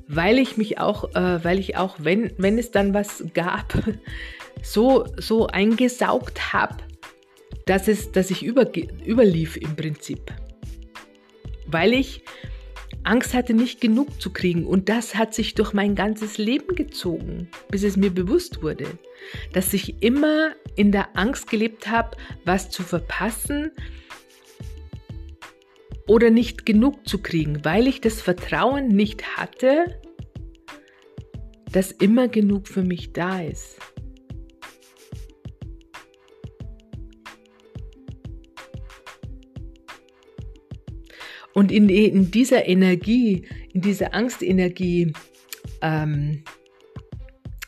weil 0.09 0.38
ich 0.38 0.59
mich 0.59 0.78
auch, 0.78 1.14
äh, 1.14 1.42
weil 1.42 1.59
ich 1.59 1.78
auch, 1.78 1.96
wenn, 2.00 2.32
wenn 2.37 2.59
es 2.59 2.70
dann 2.70 2.92
was 2.92 3.24
gab, 3.32 3.82
so, 4.62 5.07
so 5.16 5.47
eingesaugt 5.47 6.53
habe, 6.53 6.77
dass, 7.66 8.12
dass 8.12 8.31
ich 8.31 8.42
über, 8.42 8.71
überlief 9.05 9.57
im 9.57 9.75
Prinzip. 9.77 10.33
Weil 11.66 11.92
ich 11.92 12.23
Angst 13.07 13.35
hatte, 13.35 13.55
nicht 13.55 13.81
genug 13.81 14.21
zu 14.21 14.33
kriegen. 14.33 14.66
Und 14.66 14.88
das 14.88 15.14
hat 15.14 15.33
sich 15.33 15.55
durch 15.55 15.73
mein 15.73 15.95
ganzes 15.95 16.38
Leben 16.38 16.75
gezogen, 16.75 17.49
bis 17.71 17.85
es 17.85 17.97
mir 17.97 18.11
bewusst 18.11 18.62
wurde, 18.62 18.87
dass 19.53 19.73
ich 19.73 20.03
immer 20.03 20.53
in 20.75 20.92
der 20.92 21.16
Angst 21.16 21.49
gelebt 21.49 21.88
habe, 21.88 22.16
was 22.45 22.69
zu 22.71 22.83
verpassen 22.83 23.71
oder 26.09 26.31
nicht 26.31 26.66
genug 26.66 27.09
zu 27.09 27.19
kriegen, 27.19 27.64
weil 27.64 27.87
ich 27.87 28.01
das 28.01 28.21
Vertrauen 28.21 28.88
nicht 28.88 29.37
hatte, 29.37 30.01
dass 31.73 31.92
immer 31.92 32.29
genug 32.29 32.69
für 32.69 32.83
mich 32.83 33.12
da 33.12 33.40
ist. 33.40 33.79
Und 41.57 41.73
in, 41.73 41.88
in 41.88 42.31
dieser 42.31 42.69
Energie, 42.69 43.47
in 43.73 43.81
dieser 43.81 44.12
Angstenergie, 44.12 45.14
ähm, 45.81 46.42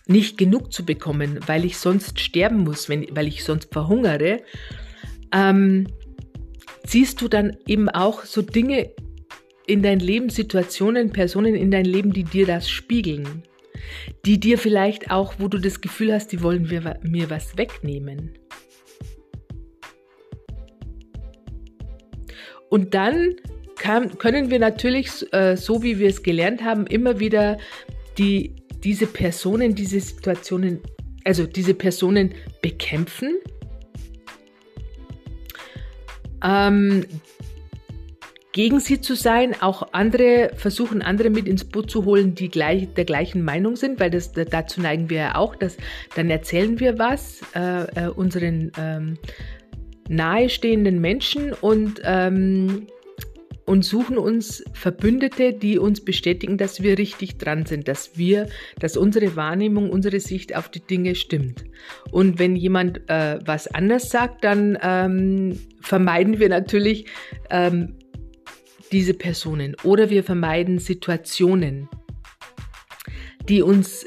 nicht 0.07 0.37
genug 0.37 0.74
zu 0.74 0.85
bekommen, 0.85 1.40
weil 1.46 1.64
ich 1.64 1.79
sonst 1.79 2.20
sterben 2.20 2.64
muss, 2.64 2.90
wenn, 2.90 3.07
weil 3.16 3.29
ich 3.29 3.44
sonst 3.44 3.72
verhungere, 3.72 4.42
ähm, 5.33 5.87
siehst 6.85 7.22
du 7.22 7.29
dann 7.29 7.57
eben 7.66 7.88
auch 7.88 8.24
so 8.27 8.42
Dinge 8.42 8.90
in 9.66 9.83
dein 9.83 10.01
Leben, 10.01 10.29
Situationen, 10.29 11.09
Personen 11.09 11.55
in 11.55 11.70
dein 11.70 11.87
Leben, 11.87 12.12
die 12.12 12.24
dir 12.24 12.44
das 12.44 12.68
spiegeln. 12.68 13.42
Die 14.27 14.38
dir 14.38 14.59
vielleicht 14.59 15.11
auch, 15.11 15.37
wo 15.38 15.48
du 15.48 15.57
das 15.57 15.81
Gefühl 15.81 16.12
hast, 16.12 16.31
die 16.33 16.42
wollen 16.42 16.68
wir, 16.68 17.01
mir 17.05 17.31
was 17.31 17.57
wegnehmen. 17.57 18.35
Und 22.68 22.92
dann 22.92 23.37
kann, 23.78 24.18
können 24.18 24.50
wir 24.50 24.58
natürlich, 24.58 25.32
äh, 25.32 25.56
so 25.56 25.82
wie 25.82 25.98
wir 25.98 26.08
es 26.08 26.22
gelernt 26.22 26.62
haben, 26.62 26.86
immer 26.86 27.18
wieder 27.20 27.58
die, 28.18 28.54
diese 28.84 29.06
Personen, 29.06 29.74
diese 29.74 30.00
Situationen, 30.00 30.80
also 31.24 31.46
diese 31.46 31.74
Personen 31.74 32.34
bekämpfen. 32.62 33.36
Ähm, 36.42 37.04
gegen 38.52 38.80
sie 38.80 39.00
zu 39.00 39.14
sein, 39.14 39.54
auch 39.60 39.92
andere 39.92 40.50
versuchen, 40.56 41.00
andere 41.02 41.30
mit 41.30 41.46
ins 41.46 41.64
Boot 41.64 41.90
zu 41.90 42.04
holen, 42.04 42.34
die 42.34 42.48
gleich, 42.48 42.92
der 42.94 43.04
gleichen 43.04 43.44
Meinung 43.44 43.76
sind, 43.76 44.00
weil 44.00 44.10
das, 44.10 44.32
dazu 44.32 44.80
neigen 44.80 45.10
wir 45.10 45.18
ja 45.18 45.34
auch, 45.36 45.54
dass 45.54 45.76
dann 46.16 46.28
erzählen 46.30 46.80
wir 46.80 46.98
was 46.98 47.40
äh, 47.54 48.06
äh, 48.06 48.08
unseren 48.08 48.72
ähm, 48.78 49.18
nahestehenden 50.08 51.00
Menschen 51.00 51.52
und 51.52 52.00
ähm, 52.04 52.88
und 53.68 53.85
suchen 53.85 54.16
uns 54.16 54.64
Verbündete, 54.72 55.52
die 55.52 55.78
uns 55.78 56.02
bestätigen, 56.02 56.57
dass 56.57 56.83
wir 56.83 56.96
richtig 56.96 57.37
dran 57.37 57.66
sind, 57.66 57.87
dass 57.87 58.16
wir, 58.16 58.48
dass 58.78 58.96
unsere 58.96 59.37
Wahrnehmung, 59.37 59.90
unsere 59.90 60.20
Sicht 60.20 60.57
auf 60.57 60.70
die 60.70 60.81
Dinge 60.81 61.14
stimmt. 61.14 61.64
Und 62.11 62.38
wenn 62.38 62.57
jemand 62.57 63.02
äh, 63.11 63.38
was 63.44 63.66
anders 63.68 64.09
sagt, 64.09 64.42
dann 64.42 64.78
ähm, 64.81 65.61
vermeiden 65.83 66.38
wir 66.38 66.48
natürlich 66.48 67.09
ähm, 67.50 67.94
diese 68.90 69.12
Personen 69.12 69.76
oder 69.85 70.09
wir 70.09 70.24
vermeiden 70.24 70.78
Situationen, 70.78 71.90
die 73.50 73.61
uns 73.61 74.07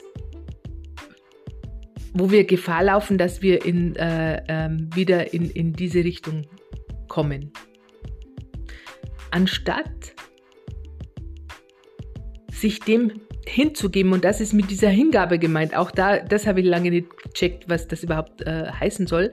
wo 2.13 2.31
wir 2.31 2.45
Gefahr 2.45 2.83
laufen, 2.83 3.17
dass 3.17 3.41
wir 3.41 3.63
in, 3.63 3.95
äh, 3.95 4.41
ähm, 4.49 4.89
wieder 4.93 5.33
in, 5.33 5.49
in 5.51 5.71
diese 5.71 6.03
Richtung 6.03 6.47
kommen 7.07 7.53
anstatt 9.31 10.13
sich 12.51 12.79
dem 12.79 13.21
hinzugeben, 13.47 14.13
und 14.13 14.23
das 14.23 14.39
ist 14.39 14.53
mit 14.53 14.69
dieser 14.69 14.89
Hingabe 14.89 15.39
gemeint, 15.39 15.75
auch 15.75 15.91
da, 15.91 16.19
das 16.19 16.45
habe 16.45 16.61
ich 16.61 16.65
lange 16.67 16.91
nicht 16.91 17.09
gecheckt, 17.17 17.67
was 17.67 17.87
das 17.87 18.03
überhaupt 18.03 18.41
äh, 18.43 18.71
heißen 18.71 19.07
soll, 19.07 19.31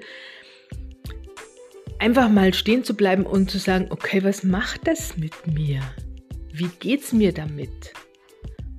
einfach 1.99 2.29
mal 2.29 2.55
stehen 2.55 2.85
zu 2.85 2.95
bleiben 2.95 3.25
und 3.25 3.51
zu 3.51 3.59
sagen, 3.59 3.89
okay, 3.91 4.25
was 4.25 4.45
macht 4.45 4.87
das 4.87 5.17
mit 5.17 5.47
mir? 5.47 5.81
Wie 6.53 6.71
geht's 6.81 7.13
mir 7.13 7.33
damit? 7.33 7.93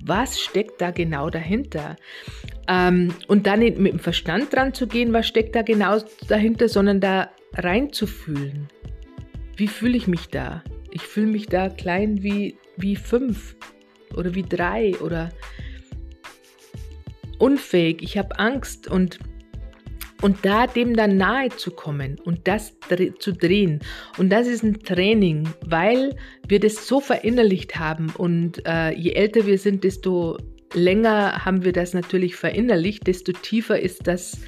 Was 0.04 0.40
steckt 0.40 0.80
da 0.80 0.90
genau 0.90 1.30
dahinter? 1.30 1.96
Ähm, 2.68 3.14
und 3.28 3.46
dann 3.46 3.60
nicht 3.60 3.78
mit 3.78 3.92
dem 3.92 3.98
Verstand 4.00 4.52
dran 4.52 4.74
zu 4.74 4.86
gehen, 4.86 5.12
was 5.12 5.26
steckt 5.26 5.54
da 5.54 5.62
genau 5.62 5.98
dahinter, 6.28 6.68
sondern 6.68 7.00
da 7.00 7.30
reinzufühlen. 7.54 8.68
Wie 9.56 9.68
fühle 9.68 9.96
ich 9.96 10.06
mich 10.06 10.28
da? 10.28 10.62
Ich 10.90 11.02
fühle 11.02 11.28
mich 11.28 11.46
da 11.46 11.68
klein 11.68 12.22
wie, 12.22 12.56
wie 12.76 12.96
fünf 12.96 13.56
oder 14.16 14.34
wie 14.34 14.42
drei 14.42 14.94
oder 15.00 15.30
unfähig. 17.38 18.02
Ich 18.02 18.18
habe 18.18 18.38
Angst 18.38 18.88
und 18.88 19.18
und 20.22 20.44
da 20.44 20.66
dem 20.66 20.96
dann 20.96 21.16
nahe 21.16 21.48
zu 21.48 21.70
kommen 21.70 22.18
und 22.24 22.46
das 22.46 22.74
zu 23.18 23.32
drehen. 23.32 23.80
Und 24.18 24.30
das 24.30 24.46
ist 24.46 24.62
ein 24.62 24.80
Training, 24.80 25.48
weil 25.64 26.14
wir 26.46 26.60
das 26.60 26.86
so 26.86 27.00
verinnerlicht 27.00 27.76
haben. 27.76 28.10
Und 28.16 28.62
äh, 28.66 28.92
je 28.92 29.12
älter 29.12 29.46
wir 29.46 29.58
sind, 29.58 29.82
desto 29.82 30.36
länger 30.74 31.44
haben 31.44 31.64
wir 31.64 31.72
das 31.72 31.94
natürlich 31.94 32.36
verinnerlicht, 32.36 33.06
desto 33.06 33.32
tiefer 33.32 33.80
ist 33.80 34.06
das, 34.06 34.38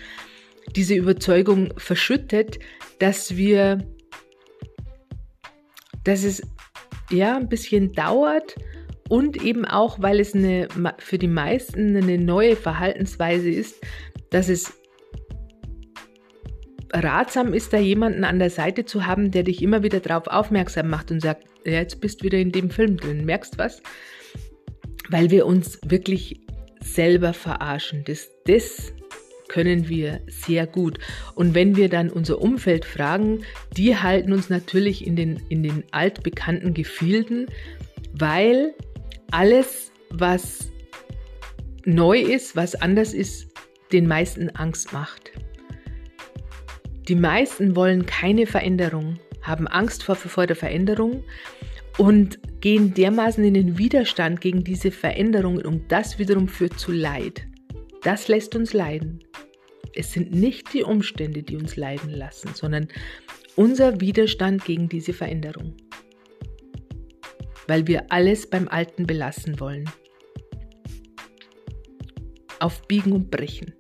diese 0.77 0.95
Überzeugung 0.95 1.73
verschüttet, 1.79 2.59
dass 2.99 3.37
wir 3.37 3.79
dass 6.05 6.25
es 6.25 6.43
ja 7.11 7.37
ein 7.37 7.49
bisschen 7.49 7.93
dauert 7.93 8.57
und 9.09 9.43
eben 9.43 9.65
auch, 9.65 10.01
weil 10.01 10.21
es 10.21 10.35
eine, 10.35 10.69
für 10.99 11.19
die 11.19 11.29
meisten 11.29 11.97
eine 11.97 12.19
neue 12.19 12.57
Verhaltensweise 12.57 13.51
ist, 13.51 13.77
dass 14.31 14.49
es 14.49 14.73
ratsam 16.93 17.55
ist, 17.55 17.73
da 17.73 17.79
jemanden 17.79 18.25
an 18.25 18.39
der 18.39 18.51
Seite 18.51 18.85
zu 18.85 19.07
haben, 19.07 19.31
der 19.31 19.43
dich 19.43 19.63
immer 19.63 19.83
wieder 19.83 20.01
darauf 20.01 20.27
aufmerksam 20.27 20.89
macht 20.89 21.11
und 21.11 21.21
sagt, 21.21 21.45
ja, 21.65 21.73
jetzt 21.73 22.01
bist 22.01 22.21
du 22.21 22.25
wieder 22.25 22.39
in 22.39 22.53
dem 22.53 22.71
Film 22.71 22.97
drin, 22.97 23.25
merkst 23.25 23.59
was? 23.59 23.83
Weil 25.09 25.31
wir 25.31 25.47
uns 25.47 25.79
wirklich 25.85 26.41
selber 26.81 27.33
verarschen. 27.33 28.05
Das, 28.05 28.31
das 28.47 28.93
können 29.53 29.91
wir 29.91 30.23
sehr 30.29 30.67
gut. 30.67 30.99
Und 31.35 31.55
wenn 31.55 31.77
wir 31.77 31.91
dann 31.91 32.09
unser 32.09 32.41
Umfeld 32.41 32.87
fragen, 32.87 33.45
die 33.77 33.95
halten 33.95 34.33
uns 34.33 34.49
natürlich 34.49 35.07
in 35.07 35.15
den, 35.15 35.43
in 35.51 35.63
den 35.63 35.85
altbekannten 35.91 36.73
Gefilden, 36.73 37.47
weil 38.15 38.75
alles, 39.31 39.93
was 40.09 40.73
neu 41.85 42.19
ist, 42.19 42.57
was 42.57 42.75
anders 42.77 43.13
ist, 43.13 43.53
den 43.93 44.09
meisten 44.09 44.49
Angst 44.57 44.95
macht. 44.95 45.33
Die 47.09 47.15
meisten 47.15 47.77
wollen 47.77 48.07
keine 48.07 48.47
Veränderung, 48.47 49.19
haben 49.43 49.69
Angst 49.69 50.03
vor, 50.03 50.17
vor 50.17 50.47
der 50.47 50.57
Veränderung 50.57 51.25
und 51.99 52.39
gehen 52.63 52.95
dermaßen 52.95 53.45
in 53.45 53.53
den 53.53 53.77
Widerstand 53.77 54.41
gegen 54.41 54.65
diese 54.65 54.91
Veränderungen 54.91 55.67
und 55.67 55.93
das 55.93 56.19
wiederum 56.19 56.49
führt 56.49 56.79
zu 56.79 56.91
Leid. 56.91 57.47
Das 58.03 58.29
lässt 58.29 58.57
uns 58.57 58.73
leiden. 58.73 59.23
Es 59.95 60.13
sind 60.13 60.33
nicht 60.33 60.73
die 60.73 60.83
Umstände, 60.83 61.43
die 61.43 61.57
uns 61.57 61.77
leiden 61.77 62.11
lassen, 62.11 62.55
sondern 62.55 62.89
unser 63.57 64.01
Widerstand 64.01 64.65
gegen 64.65 64.89
diese 64.89 65.13
Veränderung. 65.13 65.77
Weil 67.69 67.87
wir 67.87 68.11
alles 68.11 68.49
beim 68.49 68.69
Alten 68.69 69.07
belassen 69.07 69.61
wollen. 69.61 69.89
Auf 72.59 72.83
Biegen 72.89 73.13
und 73.13 73.31
Brechen. 73.31 73.75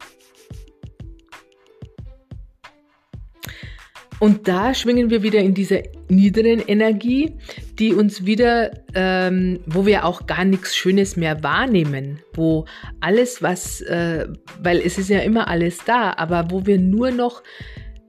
Und 4.20 4.46
da 4.46 4.72
schwingen 4.72 5.10
wir 5.10 5.24
wieder 5.24 5.40
in 5.40 5.52
dieser 5.52 5.82
niederen 6.08 6.60
Energie, 6.60 7.34
die 7.78 7.94
uns 7.94 8.26
wieder, 8.26 8.70
ähm, 8.94 9.60
wo 9.66 9.86
wir 9.86 10.04
auch 10.04 10.26
gar 10.26 10.44
nichts 10.44 10.76
Schönes 10.76 11.16
mehr 11.16 11.42
wahrnehmen, 11.42 12.20
wo 12.34 12.66
alles, 13.00 13.42
was, 13.42 13.80
äh, 13.82 14.26
weil 14.60 14.80
es 14.80 14.98
ist 14.98 15.08
ja 15.08 15.20
immer 15.20 15.48
alles 15.48 15.78
da, 15.84 16.12
aber 16.16 16.50
wo 16.50 16.66
wir 16.66 16.78
nur 16.78 17.10
noch 17.10 17.42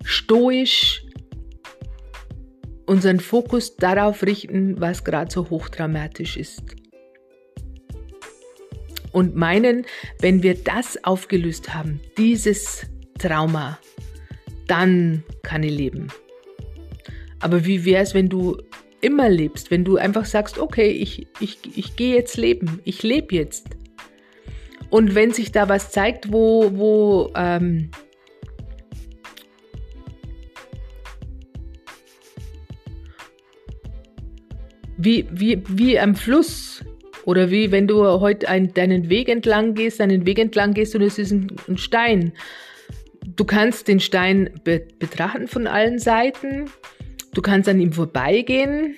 stoisch 0.04 1.06
unseren 2.86 3.20
Fokus 3.20 3.78
darauf 3.78 4.24
richten, 4.24 4.80
was 4.82 5.06
gerade 5.06 5.32
so 5.32 5.50
hochdramatisch 5.50 6.36
ist. 6.36 6.76
Und 9.14 9.36
meinen, 9.36 9.86
wenn 10.20 10.44
wir 10.44 10.56
das 10.56 11.02
aufgelöst 11.04 11.74
haben, 11.74 12.02
dieses 12.18 12.86
Trauma, 13.20 13.80
dann 14.68 15.24
kann 15.44 15.64
ich 15.64 15.72
leben. 15.72 16.08
Aber 17.40 17.66
wie 17.66 17.86
wäre 17.86 18.04
es, 18.04 18.14
wenn 18.14 18.28
du 18.28 18.58
immer 19.04 19.30
lebst, 19.30 19.70
wenn 19.70 19.84
du 19.84 19.98
einfach 19.98 20.26
sagst, 20.26 20.58
okay, 20.58 20.90
ich, 20.90 21.28
ich, 21.40 21.60
ich 21.76 21.96
gehe 21.96 22.16
jetzt 22.16 22.38
leben, 22.38 22.80
ich 22.86 23.04
lebe 23.04 23.36
jetzt. 23.36 23.68
Und 24.90 25.16
wenn 25.16 25.32
sich 25.32 25.52
da 25.52 25.70
was 25.70 25.92
zeigt, 25.92 26.32
wo, 26.32 26.72
wo 26.76 27.32
ähm, 27.36 27.90
wie, 34.98 35.28
wie, 35.32 35.64
wie 35.68 36.00
am 36.00 36.16
Fluss 36.16 36.84
oder 37.26 37.52
wie 37.52 37.72
wenn 37.72 37.88
du 37.88 38.06
heute 38.06 38.48
ein, 38.48 38.74
deinen 38.74 39.10
Weg 39.10 39.30
entlang 39.30 39.74
gehst, 39.74 40.00
deinen 40.00 40.26
Weg 40.26 40.40
entlang 40.40 40.74
gehst 40.74 40.96
und 40.96 41.02
es 41.02 41.18
ist 41.18 41.32
ein, 41.32 41.48
ein 41.68 41.78
Stein. 41.78 42.34
Du 43.36 43.46
kannst 43.46 43.88
den 43.88 44.00
Stein 44.00 44.50
be 44.64 44.86
betrachten 45.00 45.48
von 45.48 45.68
allen 45.68 46.00
Seiten. 46.00 46.70
Du 47.34 47.42
kannst 47.42 47.68
an 47.68 47.80
ihm 47.80 47.94
vorbeigehen. 47.94 48.96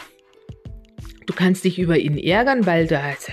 Du 1.25 1.33
kannst 1.33 1.63
dich 1.63 1.79
über 1.79 1.97
ihn 1.97 2.17
ärgern, 2.17 2.65
weil 2.65 2.85
da 2.85 3.11
ist, 3.11 3.31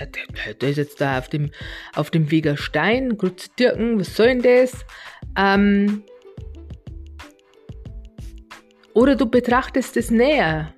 der 0.61 0.69
ist 0.69 0.77
jetzt 0.77 0.99
da 0.99 1.19
auf 1.19 1.29
dem, 1.29 1.51
auf 1.93 2.09
dem 2.09 2.31
Weger 2.31 2.57
Stein. 2.57 3.17
Dirken, 3.59 3.99
was 3.99 4.15
soll 4.15 4.27
denn 4.27 4.41
das? 4.41 4.85
Ähm, 5.37 6.03
oder 8.93 9.15
du 9.15 9.27
betrachtest 9.27 9.97
es 9.97 10.09
näher. 10.09 10.73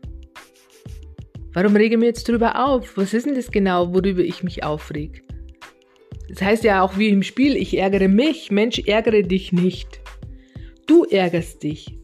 Warum 1.54 1.76
rege 1.76 1.96
ich 1.96 2.00
mich 2.00 2.08
jetzt 2.08 2.28
drüber 2.28 2.66
auf? 2.66 2.98
Was 2.98 3.14
ist 3.14 3.28
denn 3.28 3.36
das 3.36 3.50
genau, 3.50 3.94
worüber 3.94 4.22
ich 4.22 4.44
mich 4.44 4.64
aufreg? 4.64 5.24
Das 6.28 6.42
heißt 6.42 6.64
ja 6.66 6.82
auch 6.82 6.98
wie 6.98 7.10
im 7.10 7.24
Spiel, 7.24 7.56
ich 7.56 7.78
ärgere 7.78 8.10
mich. 8.10 8.52
Mensch, 8.52 8.80
ärgere 8.80 9.22
dich 9.22 9.54
nicht. 9.54 10.02
Du 10.86 11.06
ärgerst 11.06 11.64
dich. 11.64 11.98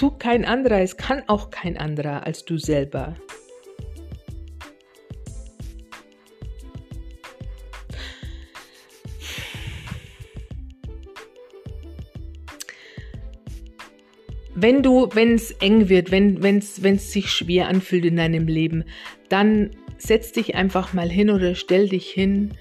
Tut 0.00 0.18
kein 0.18 0.46
anderer, 0.46 0.80
es 0.80 0.96
kann 0.96 1.24
auch 1.26 1.50
kein 1.50 1.76
anderer 1.76 2.26
als 2.26 2.46
du 2.46 2.56
selber. 2.56 3.16
wenn 14.54 14.82
du, 14.82 15.10
wenn 15.12 15.34
es 15.34 15.50
eng 15.50 15.90
wird, 15.90 16.10
wenn 16.10 16.38
es 16.56 16.82
wenn 16.82 16.96
es 16.96 17.12
sich 17.12 17.30
schwer 17.30 17.68
anfühlt 17.68 18.06
in 18.06 18.16
deinem 18.16 18.46
Leben, 18.46 18.84
dann 19.28 19.72
setz 19.98 20.32
dich 20.32 20.54
einfach 20.54 20.94
mal 20.94 21.10
hin 21.10 21.28
oder 21.28 21.54
stell 21.54 21.90
dich 21.90 22.08
hin 22.08 22.52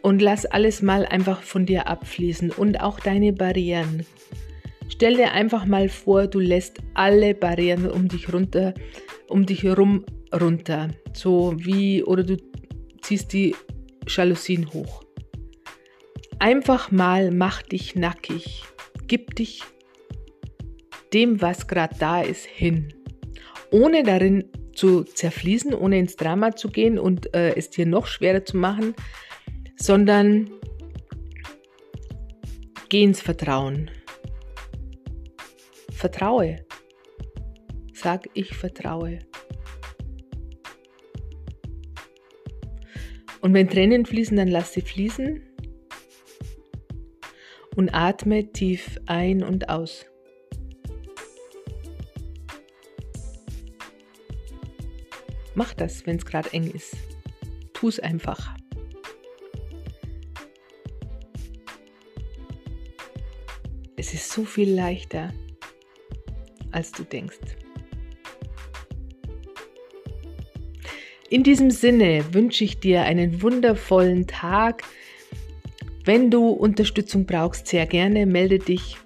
und 0.00 0.22
lass 0.22 0.46
alles 0.46 0.80
mal 0.80 1.04
einfach 1.04 1.42
von 1.42 1.66
dir 1.66 1.86
abfließen 1.86 2.50
und 2.50 2.80
auch 2.80 2.98
deine 2.98 3.34
Barrieren. 3.34 4.06
Stell 4.98 5.14
dir 5.14 5.30
einfach 5.30 5.64
mal 5.64 5.88
vor, 5.88 6.26
du 6.26 6.40
lässt 6.40 6.78
alle 6.94 7.32
Barrieren 7.32 7.88
um 7.88 8.08
dich 8.08 8.32
runter, 8.32 8.74
um 9.28 9.46
dich 9.46 9.62
herum 9.62 10.04
runter, 10.34 10.88
so 11.12 11.54
wie 11.56 12.02
oder 12.02 12.24
du 12.24 12.36
ziehst 13.00 13.32
die 13.32 13.54
Jalousien 14.08 14.72
hoch. 14.72 15.04
Einfach 16.40 16.90
mal 16.90 17.30
mach 17.30 17.62
dich 17.62 17.94
nackig, 17.94 18.64
gib 19.06 19.36
dich 19.36 19.62
dem, 21.12 21.40
was 21.40 21.68
gerade 21.68 21.94
da 21.96 22.20
ist, 22.22 22.46
hin. 22.46 22.92
Ohne 23.70 24.02
darin 24.02 24.50
zu 24.74 25.04
zerfließen, 25.04 25.74
ohne 25.74 26.00
ins 26.00 26.16
Drama 26.16 26.56
zu 26.56 26.70
gehen 26.70 26.98
und 26.98 27.32
äh, 27.36 27.54
es 27.54 27.70
dir 27.70 27.86
noch 27.86 28.08
schwerer 28.08 28.44
zu 28.44 28.56
machen, 28.56 28.96
sondern 29.76 30.50
geh 32.88 33.04
ins 33.04 33.20
Vertrauen. 33.20 33.92
Vertraue. 35.98 36.64
Sag, 37.92 38.28
ich 38.34 38.54
vertraue. 38.54 39.18
Und 43.40 43.52
wenn 43.52 43.68
Tränen 43.68 44.06
fließen, 44.06 44.36
dann 44.36 44.46
lass 44.46 44.74
sie 44.74 44.80
fließen 44.80 45.42
und 47.74 47.92
atme 47.92 48.52
tief 48.52 49.00
ein 49.06 49.42
und 49.42 49.68
aus. 49.70 50.06
Mach 55.56 55.74
das, 55.74 56.06
wenn 56.06 56.18
es 56.18 56.24
gerade 56.24 56.52
eng 56.52 56.70
ist. 56.70 56.96
Tu 57.72 57.88
es 57.88 57.98
einfach. 57.98 58.54
Es 63.96 64.14
ist 64.14 64.30
so 64.30 64.44
viel 64.44 64.72
leichter, 64.72 65.32
als 66.72 66.92
du 66.92 67.04
denkst. 67.04 67.38
In 71.30 71.42
diesem 71.42 71.70
Sinne 71.70 72.24
wünsche 72.32 72.64
ich 72.64 72.80
dir 72.80 73.02
einen 73.02 73.42
wundervollen 73.42 74.26
Tag. 74.26 74.82
Wenn 76.04 76.30
du 76.30 76.48
Unterstützung 76.48 77.26
brauchst, 77.26 77.66
sehr 77.66 77.86
gerne 77.86 78.24
melde 78.24 78.58
dich 78.58 78.96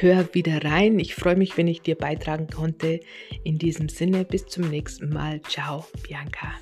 hör 0.00 0.32
wieder 0.34 0.64
rein. 0.64 0.98
Ich 0.98 1.14
freue 1.14 1.36
mich, 1.36 1.56
wenn 1.56 1.68
ich 1.68 1.82
dir 1.82 1.94
beitragen 1.94 2.48
konnte. 2.48 3.00
In 3.44 3.58
diesem 3.58 3.88
Sinne, 3.88 4.24
bis 4.24 4.46
zum 4.46 4.68
nächsten 4.68 5.10
Mal. 5.10 5.40
Ciao, 5.42 5.86
Bianca. 6.06 6.52